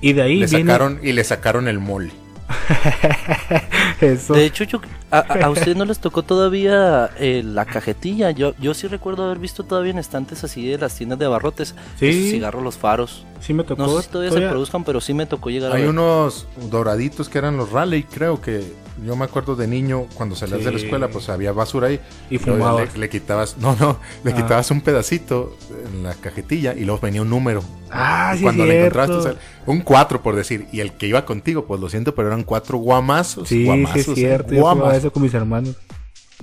Y 0.00 0.12
de 0.12 0.22
ahí 0.22 0.36
Le 0.36 0.46
viene 0.46 0.72
sacaron, 0.72 1.00
y 1.02 1.12
le 1.12 1.24
sacaron 1.24 1.68
el 1.68 1.80
mole. 1.80 2.12
eso. 4.00 4.34
De 4.34 4.44
hecho, 4.44 4.64
yo, 4.64 4.80
a, 5.10 5.18
a- 5.18 5.44
a 5.46 5.50
ustedes 5.50 5.76
no 5.76 5.84
les 5.84 5.98
tocó 5.98 6.22
todavía 6.22 7.10
eh, 7.18 7.42
la 7.44 7.64
cajetilla. 7.64 8.30
Yo, 8.30 8.54
yo 8.60 8.74
sí 8.74 8.86
recuerdo 8.86 9.24
haber 9.24 9.38
visto 9.38 9.64
todavía 9.64 9.92
en 9.92 9.98
estantes 9.98 10.44
así 10.44 10.66
de 10.68 10.78
las 10.78 10.94
tiendas 10.94 11.18
de 11.18 11.26
abarrotes. 11.26 11.74
Sí. 11.98 12.30
cigarros, 12.30 12.62
los 12.62 12.76
faros. 12.76 13.24
sí 13.40 13.54
me 13.54 13.64
tocó. 13.64 13.82
No 13.82 13.96
sé 13.96 14.02
si 14.04 14.08
todavía, 14.10 14.32
se 14.32 14.48
produzcan, 14.48 14.84
pero 14.84 15.00
sí 15.00 15.14
me 15.14 15.26
tocó 15.26 15.50
llegar 15.50 15.72
a 15.72 15.74
Hay 15.76 15.82
ver. 15.82 15.90
unos 15.90 16.46
doraditos 16.70 17.28
que 17.28 17.38
eran 17.38 17.56
los 17.56 17.70
Raleigh, 17.72 18.04
creo 18.10 18.40
que 18.40 18.62
yo 19.04 19.14
me 19.14 19.24
acuerdo 19.24 19.54
de 19.54 19.68
niño 19.68 20.06
cuando 20.14 20.34
salías 20.34 20.64
de 20.64 20.72
la 20.72 20.78
escuela, 20.78 21.06
pues 21.08 21.28
había 21.28 21.52
basura 21.52 21.86
ahí. 21.86 22.00
Y 22.30 22.38
fumabas. 22.38 22.92
Le, 22.94 22.98
le 23.00 23.08
quitabas, 23.08 23.56
no, 23.58 23.76
no, 23.78 24.00
le 24.24 24.32
Ah. 24.32 24.34
quitabas 24.34 24.70
un 24.72 24.80
pedacito 24.80 25.56
en 25.86 26.02
la 26.02 26.14
cajetilla 26.14 26.74
y 26.74 26.84
luego 26.84 27.00
venía 27.00 27.22
un 27.22 27.30
número. 27.30 27.62
Ah, 27.90 28.32
Y 28.34 28.38
sí, 28.38 28.42
cuando 28.42 28.66
le 28.66 28.72
cierto. 28.72 29.00
encontraste, 29.02 29.14
o 29.30 29.32
sea, 29.34 29.40
un 29.66 29.80
4 29.82 30.20
por 30.22 30.34
decir, 30.34 30.66
y 30.72 30.80
el 30.80 30.92
que 30.94 31.06
iba 31.06 31.24
contigo, 31.24 31.64
pues 31.64 31.80
lo 31.80 31.88
siento, 31.88 32.14
pero 32.14 32.28
eran 32.38 32.44
cuatro 32.44 32.78
guamazos. 32.78 33.48
Sí, 33.48 33.64
guamazos, 33.64 33.94
sí 33.94 34.00
es 34.00 34.08
¿eh? 34.08 34.14
cierto. 34.14 34.54
Yo 34.54 34.60
jugaba 34.60 34.96
eso 34.96 35.12
con 35.12 35.22
mis 35.22 35.34
hermanos. 35.34 35.76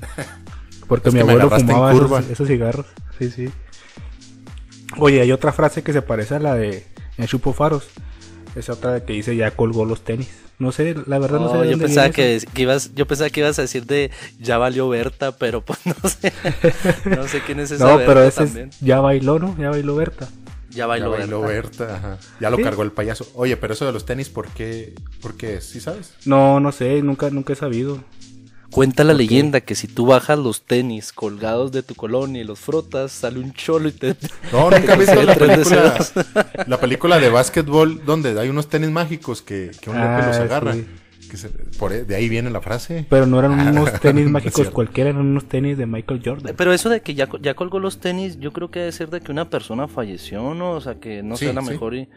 Porque 0.87 1.11
mi 1.11 1.19
abuelo 1.19 1.49
en 1.51 1.67
fumaba 1.67 1.91
curva. 1.93 2.19
esos, 2.19 2.31
esos 2.31 2.47
cigarros. 2.47 2.85
Sí, 3.17 3.31
sí. 3.31 3.49
Oye, 4.97 5.21
hay 5.21 5.31
otra 5.31 5.51
frase 5.51 5.81
que 5.83 5.93
se 5.93 6.01
parece 6.01 6.35
a 6.35 6.39
la 6.39 6.55
de 6.55 6.85
Ya 7.17 7.25
chupo 7.27 7.53
faros. 7.53 7.87
Es 8.55 8.69
otra 8.69 8.93
de 8.93 9.03
que 9.03 9.13
dice 9.13 9.35
ya 9.35 9.51
colgó 9.51 9.83
los 9.85 10.03
tenis. 10.03 10.29
No 10.57 10.71
sé, 10.71 10.95
la 11.07 11.19
verdad 11.19 11.39
no, 11.39 11.51
sé. 11.51 11.57
De 11.57 11.63
yo 11.65 11.71
dónde 11.71 11.85
pensaba 11.85 12.07
viene 12.09 12.35
eso. 12.35 12.45
que, 12.47 12.53
que 12.53 12.61
ibas, 12.61 12.93
yo 12.95 13.05
pensaba 13.05 13.29
que 13.29 13.41
ibas 13.41 13.59
a 13.59 13.63
decir 13.63 13.85
de 13.85 14.11
ya 14.39 14.57
valió 14.57 14.87
Berta, 14.87 15.33
pero 15.33 15.61
pues 15.61 15.79
no 15.85 16.09
sé, 16.09 16.31
no 17.05 17.27
sé 17.27 17.41
quién 17.45 17.59
es 17.59 17.71
esa 17.71 17.83
No, 17.85 17.97
Berta 17.97 18.13
pero 18.13 18.23
ese 18.23 18.45
también. 18.45 18.69
es, 18.69 18.79
ya 18.79 19.01
bailó, 19.01 19.39
¿no? 19.39 19.55
Ya 19.57 19.69
bailó 19.69 19.95
Berta. 19.95 20.29
Ya 20.75 20.79
Ya 20.79 20.87
bailó, 20.87 21.11
bailó 21.11 21.41
Berta. 21.41 21.85
Berta, 21.85 21.95
ajá. 21.97 22.17
Ya 22.39 22.49
lo 22.49 22.57
Sí. 22.57 22.63
cargó 22.63 22.83
el 22.83 22.91
payaso. 22.91 23.27
Oye, 23.35 23.57
pero 23.57 23.73
eso 23.73 23.85
de 23.85 23.91
los 23.93 24.05
tenis, 24.05 24.29
¿por 24.29 24.47
qué? 24.49 24.93
¿Por 25.21 25.35
qué? 25.35 25.61
¿Sí 25.61 25.79
sabes? 25.79 26.13
No, 26.25 26.59
no 26.59 26.71
sé, 26.71 27.01
nunca, 27.01 27.29
nunca 27.29 27.53
he 27.53 27.55
sabido. 27.55 28.03
Cuenta 28.71 29.05
la 29.05 29.13
leyenda 29.13 29.61
que 29.61 29.73
si 29.73 29.87
tú 29.87 30.07
bajas 30.07 30.37
los 30.37 30.63
tenis 30.63 31.13
colgados 31.13 31.71
de 31.71 31.81
tu 31.81 31.95
colonia 31.95 32.41
y 32.41 32.43
los 32.43 32.59
frotas, 32.59 33.13
sale 33.13 33.39
un 33.39 33.53
cholo 33.53 33.87
y 33.87 33.93
te... 33.93 34.17
No, 34.51 34.69
nunca 34.69 34.95
he 34.95 34.97
visto 34.99 35.21
la 35.23 35.35
película, 35.35 35.97
la 36.67 36.79
película 36.79 37.19
de 37.19 37.29
básquetbol 37.29 38.03
donde 38.05 38.37
hay 38.37 38.49
unos 38.49 38.67
tenis 38.67 38.89
mágicos 38.91 39.41
que, 39.41 39.71
que 39.79 39.89
un 39.89 39.95
loco 39.97 40.09
Ah, 40.09 40.27
los 40.27 40.35
agarra. 40.37 40.73
sí. 40.73 40.85
Que 41.35 41.49
se- 41.49 41.77
por, 41.77 41.91
e- 41.91 42.05
de 42.05 42.15
ahí 42.15 42.29
viene 42.29 42.49
la 42.49 42.61
frase. 42.61 43.05
Pero 43.09 43.25
no 43.25 43.39
eran 43.39 43.59
Ah, 43.59 43.69
unos 43.71 43.91
tenis 44.01 44.29
mágicos 44.29 44.69
cualquiera, 44.69 45.09
eran 45.11 45.21
unos 45.25 45.45
tenis 45.45 45.77
de 45.77 45.85
Michael 45.85 46.21
Jordan. 46.23 46.55
Pero 46.57 46.71
eso 46.73 46.89
de 46.89 47.01
que 47.01 47.13
ya, 47.13 47.27
ya 47.41 47.53
colgó 47.55 47.79
los 47.79 47.99
tenis, 47.99 48.39
yo 48.39 48.51
creo 48.53 48.71
que 48.71 48.79
debe 48.79 48.91
ser 48.91 49.09
de 49.09 49.21
que 49.21 49.31
una 49.31 49.49
persona 49.49 49.87
falleció, 49.87 50.53
¿no? 50.53 50.71
O 50.71 50.81
sea, 50.81 50.95
que 50.95 51.23
no 51.23 51.35
Sí, 51.35 51.45
sea 51.45 51.53
la 51.53 51.61
sí. 51.61 51.71
mejor 51.71 51.95
y... 51.95 52.07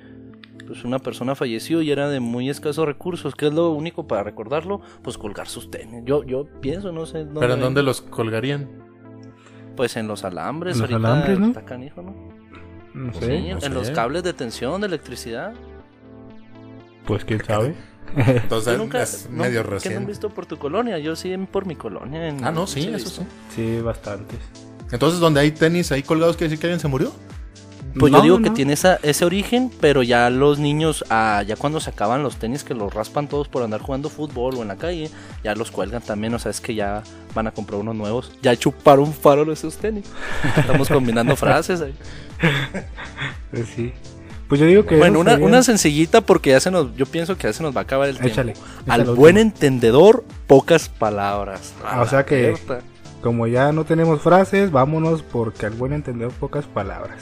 Pues 0.66 0.84
una 0.84 0.98
persona 0.98 1.34
falleció 1.34 1.80
y 1.80 1.90
era 1.90 2.10
de 2.10 2.20
muy 2.20 2.50
escasos 2.50 2.84
recursos. 2.84 3.34
¿Qué 3.34 3.46
es 3.46 3.54
lo 3.54 3.70
único 3.70 4.06
para 4.06 4.22
recordarlo? 4.22 4.82
Pues 5.02 5.16
colgar 5.16 5.48
sus 5.48 5.70
tenis. 5.70 6.02
Yo, 6.04 6.24
yo 6.24 6.46
pienso, 6.60 6.92
no 6.92 7.06
sé. 7.06 7.26
¿Pero 7.40 7.54
en 7.54 7.60
dónde 7.60 7.82
los 7.82 8.02
colgarían? 8.02 8.68
Pues 9.76 9.96
en 9.96 10.06
los 10.08 10.24
alambres. 10.24 10.76
En 10.76 10.82
los 10.82 10.90
ahorita 10.92 11.08
alambres, 11.08 11.38
¿no? 11.38 11.46
está 11.46 11.64
canijo, 11.64 12.02
¿no? 12.02 12.14
No 12.92 13.12
Pues 13.12 13.24
sé, 13.24 13.38
Sí, 13.38 13.48
no 13.50 13.58
en 13.66 13.72
los 13.74 13.90
cables 13.92 14.22
de 14.24 14.34
tensión 14.34 14.78
de 14.82 14.88
electricidad. 14.88 15.54
pues 17.06 17.24
quién 17.24 17.42
sabe. 17.42 17.74
Entonces 18.26 18.74
¿Tú 18.74 18.78
nunca, 18.82 19.02
es 19.02 19.28
no- 19.30 19.42
medio 19.44 19.62
¿qué 19.62 19.68
no 19.68 19.74
han 19.74 19.80
reciente. 19.80 20.06
visto 20.06 20.30
por 20.30 20.46
tu 20.46 20.58
colonia? 20.58 20.98
Yo 20.98 21.16
sí 21.16 21.36
por 21.50 21.66
mi 21.66 21.76
colonia. 21.76 22.28
en- 22.28 22.44
Ah, 22.44 22.50
no, 22.52 22.66
sí, 22.66 22.90
eso 22.94 23.08
sí. 23.08 23.22
Sí, 23.54 23.80
bastantes. 23.80 24.38
Entonces, 24.90 25.20
donde 25.20 25.40
hay 25.40 25.50
tenis 25.50 25.92
ahí 25.92 26.02
colgados, 26.02 26.36
¿quiere 26.36 26.48
decir 26.50 26.60
que 26.60 26.66
alguien 26.66 26.80
se 26.80 26.88
murió? 26.88 27.12
Pues 27.98 28.12
yo 28.12 28.18
No, 28.18 28.22
digo 28.22 28.42
que 28.42 28.50
tiene 28.50 28.74
esa, 28.74 28.98
ese 29.02 29.24
origen, 29.24 29.72
pero 29.80 30.02
ya 30.02 30.30
los 30.30 30.58
niños, 30.58 31.04
ah, 31.10 31.42
ya 31.46 31.56
cuando 31.56 31.80
se 31.80 31.90
acaban 31.90 32.22
los 32.22 32.36
tenis 32.36 32.62
que 32.62 32.74
los 32.74 32.92
raspan 32.94 33.28
todos 33.28 33.48
por 33.48 33.62
andar 33.62 33.80
jugando 33.80 34.08
fútbol 34.08 34.54
o 34.56 34.62
en 34.62 34.68
la 34.68 34.76
calle, 34.76 35.10
ya 35.42 35.54
los 35.54 35.70
cuelgan 35.70 36.02
también, 36.02 36.32
o 36.34 36.38
sea, 36.38 36.50
es 36.50 36.60
que 36.60 36.74
ya 36.74 37.02
van 37.34 37.46
a 37.46 37.50
comprar 37.50 37.80
unos 37.80 37.96
nuevos. 37.96 38.30
Ya 38.42 38.54
chuparon 38.56 39.12
faro 39.12 39.50
esos 39.52 39.76
tenis. 39.78 40.04
Estamos 40.56 40.88
combinando 40.88 41.34
frases 41.36 41.80
ahí. 41.80 41.94
Pues 43.50 43.66
sí. 43.74 43.92
Pues 44.48 44.60
yo 44.60 44.66
digo 44.66 44.86
que. 44.86 44.96
Bueno, 44.96 45.20
una, 45.20 45.32
sería- 45.32 45.46
una 45.46 45.62
sencillita 45.62 46.20
porque 46.22 46.50
ya 46.50 46.60
se 46.60 46.70
nos, 46.70 46.94
yo 46.96 47.06
pienso 47.06 47.36
que 47.36 47.44
ya 47.44 47.52
se 47.52 47.62
nos 47.62 47.76
va 47.76 47.80
a 47.80 47.84
acabar 47.84 48.08
el 48.08 48.14
tiempo. 48.16 48.32
Échale. 48.32 48.54
Al 48.86 49.02
échale 49.02 49.16
buen 49.16 49.38
entendedor, 49.38 50.24
pocas 50.46 50.88
palabras. 50.88 51.74
Ah, 51.84 52.00
o 52.02 52.06
sea 52.06 52.24
que-. 52.24 52.56
Como 53.22 53.46
ya 53.48 53.72
no 53.72 53.84
tenemos 53.84 54.22
frases, 54.22 54.70
vámonos 54.70 55.22
porque 55.22 55.66
al 55.66 55.72
buen 55.72 55.92
entender 55.92 56.28
pocas 56.28 56.64
palabras. 56.66 57.18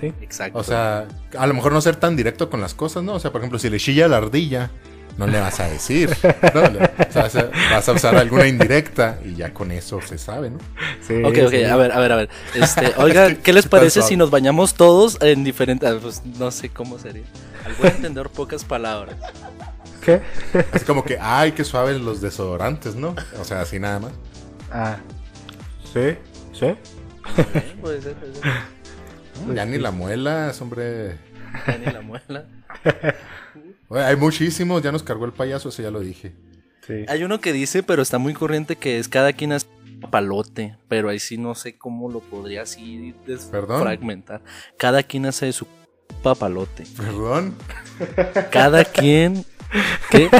¿Sí? 0.00 0.12
Exacto. 0.20 0.58
O 0.58 0.62
sea, 0.62 1.08
a 1.36 1.46
lo 1.48 1.54
mejor 1.54 1.72
no 1.72 1.80
ser 1.80 1.96
tan 1.96 2.14
directo 2.14 2.50
con 2.50 2.60
las 2.60 2.74
cosas, 2.74 3.02
¿no? 3.02 3.14
O 3.14 3.18
sea, 3.18 3.32
por 3.32 3.40
ejemplo, 3.40 3.58
si 3.58 3.68
le 3.68 3.78
chilla 3.78 4.06
la 4.06 4.18
ardilla, 4.18 4.70
no 5.18 5.26
le 5.26 5.38
vas 5.40 5.60
a 5.60 5.68
decir. 5.68 6.08
vas 7.70 7.88
a 7.88 7.92
usar 7.92 8.16
alguna 8.16 8.46
indirecta 8.46 9.18
y 9.24 9.34
ya 9.34 9.52
con 9.52 9.70
eso 9.72 10.00
se 10.00 10.16
sabe, 10.16 10.50
¿no? 10.50 10.58
Sí, 11.06 11.22
Ok, 11.22 11.36
ok, 11.46 11.50
sí. 11.50 11.64
a 11.64 11.76
ver, 11.76 11.92
a 11.92 12.00
ver, 12.00 12.12
a 12.12 12.16
ver. 12.16 12.28
Este, 12.54 12.94
oiga, 12.96 13.34
¿qué 13.34 13.52
les 13.52 13.66
parece 13.68 14.00
si 14.02 14.16
nos 14.16 14.30
bañamos 14.30 14.74
todos 14.74 15.18
en 15.20 15.44
diferentes... 15.44 15.88
ah, 15.90 15.98
Pues 16.00 16.22
no 16.38 16.50
sé 16.50 16.70
cómo 16.70 16.98
sería. 16.98 17.24
Al 17.66 17.74
buen 17.74 17.96
entender, 17.96 18.28
pocas 18.30 18.64
palabras. 18.64 19.16
¿Qué? 20.02 20.22
Así 20.72 20.84
como 20.86 21.04
que, 21.04 21.18
ay, 21.20 21.52
qué 21.52 21.64
suaves 21.64 22.00
los 22.00 22.20
desodorantes, 22.22 22.94
¿no? 22.94 23.14
O 23.40 23.44
sea, 23.44 23.60
así 23.60 23.78
nada 23.78 23.98
más. 23.98 24.12
Ah. 24.72 24.96
¿Sí? 25.92 26.16
¿Sí? 26.52 26.66
Bien, 27.52 27.78
puede 27.80 28.00
ser, 28.00 28.14
puede 28.14 28.34
ser. 28.34 28.42
ya 29.54 29.66
ni 29.66 29.78
la 29.78 29.90
muelas, 29.90 30.60
hombre. 30.62 31.18
Ya 31.66 31.78
ni 31.78 31.92
la 31.92 32.00
muela. 32.00 32.44
Oye, 33.88 34.02
hay 34.02 34.16
muchísimos, 34.16 34.82
ya 34.82 34.92
nos 34.92 35.02
cargó 35.02 35.24
el 35.24 35.32
payaso, 35.32 35.70
eso 35.70 35.82
ya 35.82 35.90
lo 35.90 36.00
dije. 36.00 36.34
Sí. 36.86 37.04
Hay 37.08 37.24
uno 37.24 37.40
que 37.40 37.52
dice, 37.52 37.82
pero 37.82 38.02
está 38.02 38.18
muy 38.18 38.34
corriente, 38.34 38.76
que 38.76 38.98
es 38.98 39.08
cada 39.08 39.32
quien 39.32 39.52
hace 39.52 39.66
un 39.86 40.00
papalote. 40.00 40.76
Pero 40.88 41.08
ahí 41.08 41.18
sí 41.18 41.36
no 41.38 41.54
sé 41.54 41.76
cómo 41.76 42.10
lo 42.10 42.20
podría 42.20 42.62
así 42.62 43.14
¿Perdón? 43.50 43.78
desfragmentar. 43.78 44.42
Cada 44.76 45.02
quien 45.02 45.26
hace 45.26 45.46
de 45.46 45.52
su 45.52 45.66
papalote. 46.22 46.84
Perdón. 46.96 47.54
Cada 48.50 48.84
quien. 48.84 49.44
¿Qué? 50.10 50.30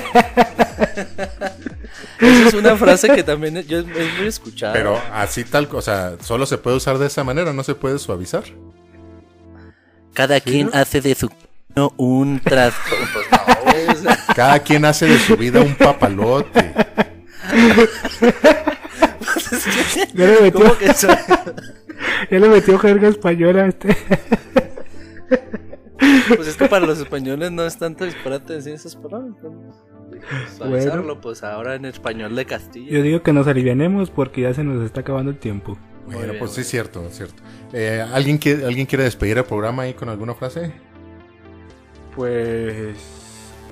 Esa 2.20 2.48
es 2.48 2.55
una 2.55 2.77
frase 2.77 3.09
que 3.09 3.22
también 3.22 3.62
yo 3.66 3.81
es 3.81 3.87
muy 3.87 4.27
escuchada. 4.27 4.72
Pero 4.72 5.01
así 5.12 5.44
tal, 5.44 5.68
o 5.72 5.83
sea, 5.83 6.16
solo 6.20 6.46
se 6.46 6.59
puede 6.59 6.77
usar 6.77 6.98
de 6.98 7.07
esa 7.07 7.24
manera, 7.24 7.53
no 7.53 7.62
se 7.62 7.74
puede 7.74 7.98
suavizar. 7.98 8.44
Cada 10.14 10.40
quien 10.40 10.70
hace 10.72 11.01
de 11.01 11.14
su 11.14 11.31
un 11.96 12.40
tras. 12.42 12.74
Pues 13.12 13.26
no, 13.31 13.72
güey, 13.72 13.88
o 13.88 13.94
sea, 13.94 14.18
Cada 14.35 14.59
quien 14.61 14.85
hace 14.85 15.07
de 15.07 15.18
su 15.18 15.37
vida 15.37 15.61
un 15.61 15.74
papalote. 15.74 16.74
Ya 20.14 20.26
le 20.26 20.40
metió, 20.40 20.61
¿Cómo 20.61 20.78
que 20.78 20.87
eso? 20.87 21.09
ya 22.31 22.38
le 22.38 22.48
metió 22.48 22.78
jerga 22.78 23.09
española 23.09 23.64
a 23.64 23.66
este. 23.68 23.96
Pues 26.37 26.48
es 26.48 26.57
que 26.57 26.66
para 26.66 26.87
los 26.87 26.98
españoles 26.98 27.50
no 27.52 27.64
es 27.64 27.78
tanto 27.78 28.04
disparate 28.04 28.54
decir 28.54 28.74
esas 28.74 28.96
palabras. 28.96 29.33
entonces, 29.37 29.74
Suavizarlo, 30.57 31.20
pues 31.20 31.42
ahora 31.42 31.74
en 31.74 31.85
español 31.85 32.35
de 32.37 32.44
Castilla. 32.44 32.90
Yo 32.90 33.02
digo 33.02 33.22
que 33.22 33.33
nos 33.33 33.46
alivianemos 33.46 34.11
porque 34.11 34.42
ya 34.42 34.54
se 34.54 34.64
nos 34.64 34.85
está 34.85 35.00
acabando 35.00 35.31
el 35.31 35.38
tiempo. 35.38 35.78
Bueno, 36.07 36.22
bien, 36.22 36.38
pues 36.38 36.52
sí 36.52 36.62
es 36.62 36.68
cierto, 36.68 37.04
es 37.07 37.16
cierto. 37.16 37.42
Eh, 37.72 38.04
¿alguien, 38.12 38.38
quiere, 38.38 38.64
¿Alguien 38.64 38.87
quiere 38.87 39.04
despedir 39.04 39.38
el 39.38 39.44
programa 39.44 39.83
ahí 39.83 39.94
con 39.94 40.09
alguna 40.09 40.35
frase? 40.35 40.72
Pues. 42.14 42.96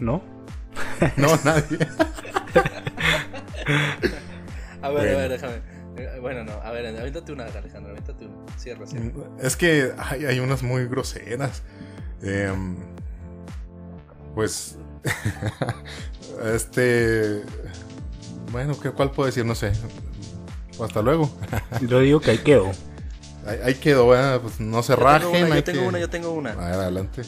¿No? 0.01 0.23
No, 1.17 1.29
nadie. 1.45 1.79
A 4.83 4.89
ver, 4.91 4.99
Bueno. 4.99 5.11
a 5.19 5.21
ver, 5.21 5.31
déjame. 5.31 5.55
Eh, 5.97 6.19
Bueno, 6.21 6.45
no, 6.45 6.53
a 6.53 6.71
ver, 6.71 6.87
avéntate 6.87 7.33
una, 7.33 7.45
Alejandro, 7.47 7.91
avéntate 7.93 8.27
una. 8.27 8.57
Cierra, 8.59 8.87
cierra. 8.87 9.11
Es 9.41 9.57
que 9.57 9.93
hay, 9.99 10.27
hay 10.27 10.39
unas 10.41 10.63
muy 10.63 10.87
groseras. 10.87 11.63
Em, 12.23 12.77
pues. 14.35 14.77
este. 16.55 17.43
Bueno, 18.53 18.79
¿qué, 18.81 18.91
¿cuál 18.91 19.11
puedo 19.11 19.27
decir? 19.27 19.45
No 19.45 19.55
sé. 19.55 19.73
Hasta 20.83 21.03
luego. 21.03 21.31
Yo 21.83 22.01
digo 22.01 22.21
que 22.21 22.33
ahí 22.33 22.39
quedó. 22.39 22.71
Ahí, 23.47 23.59
ahí 23.65 23.75
quedó. 23.75 24.07
Pues 24.41 24.61
no 24.61 24.83
se 24.83 24.93
Yo 24.93 24.97
tengo 24.99 25.09
rajen. 25.11 25.45
una, 25.47 25.57
yo 25.57 25.65
tengo 25.65 25.81
que- 25.81 25.87
una, 25.89 25.99
yo 25.99 26.11
tengo 26.11 26.31
una. 26.33 26.51
A 26.53 26.57
ver, 26.71 26.75
adelante. 26.75 27.23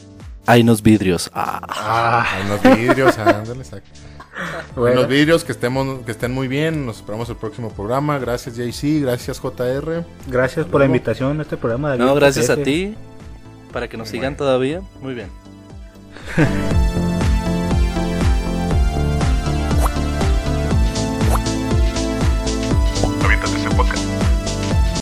Hay 0.49 0.63
unos 0.63 0.83
vidrios. 0.83 1.31
Ah. 1.35 1.61
Ah, 1.69 2.27
Hay 2.35 2.47
unos 2.47 2.63
vidrios, 2.79 3.19
ándale, 3.19 3.65
saca. 3.65 3.85
bueno. 4.77 5.03
Los 5.03 5.09
vidrios 5.09 5.45
que 5.45 5.53
estemos, 5.53 6.07
que 6.07 6.13
estén 6.13 6.33
muy 6.33 6.49
bien. 6.49 6.87
Nos 6.87 6.97
esperamos 6.97 7.29
el 7.29 7.37
próximo 7.37 7.71
programa. 7.71 8.19
Gracias, 8.19 8.57
JC. 8.57 9.03
Gracias, 9.03 9.41
JR. 9.41 10.05
Gracias 10.27 10.65
por 10.65 10.81
la 10.81 10.87
invitación 10.87 11.39
a 11.41 11.43
este 11.43 11.59
programa. 11.59 11.91
David. 11.91 12.03
No, 12.03 12.15
gracias 12.15 12.49
a 12.49 12.57
ti. 12.57 12.95
Para 13.75 13.89
que 13.89 13.99
nos 13.99 14.09
sigan 14.09 14.33
Bueno. 14.33 14.37
todavía. 14.39 14.81
Muy 15.03 15.13
bien. 15.13 15.29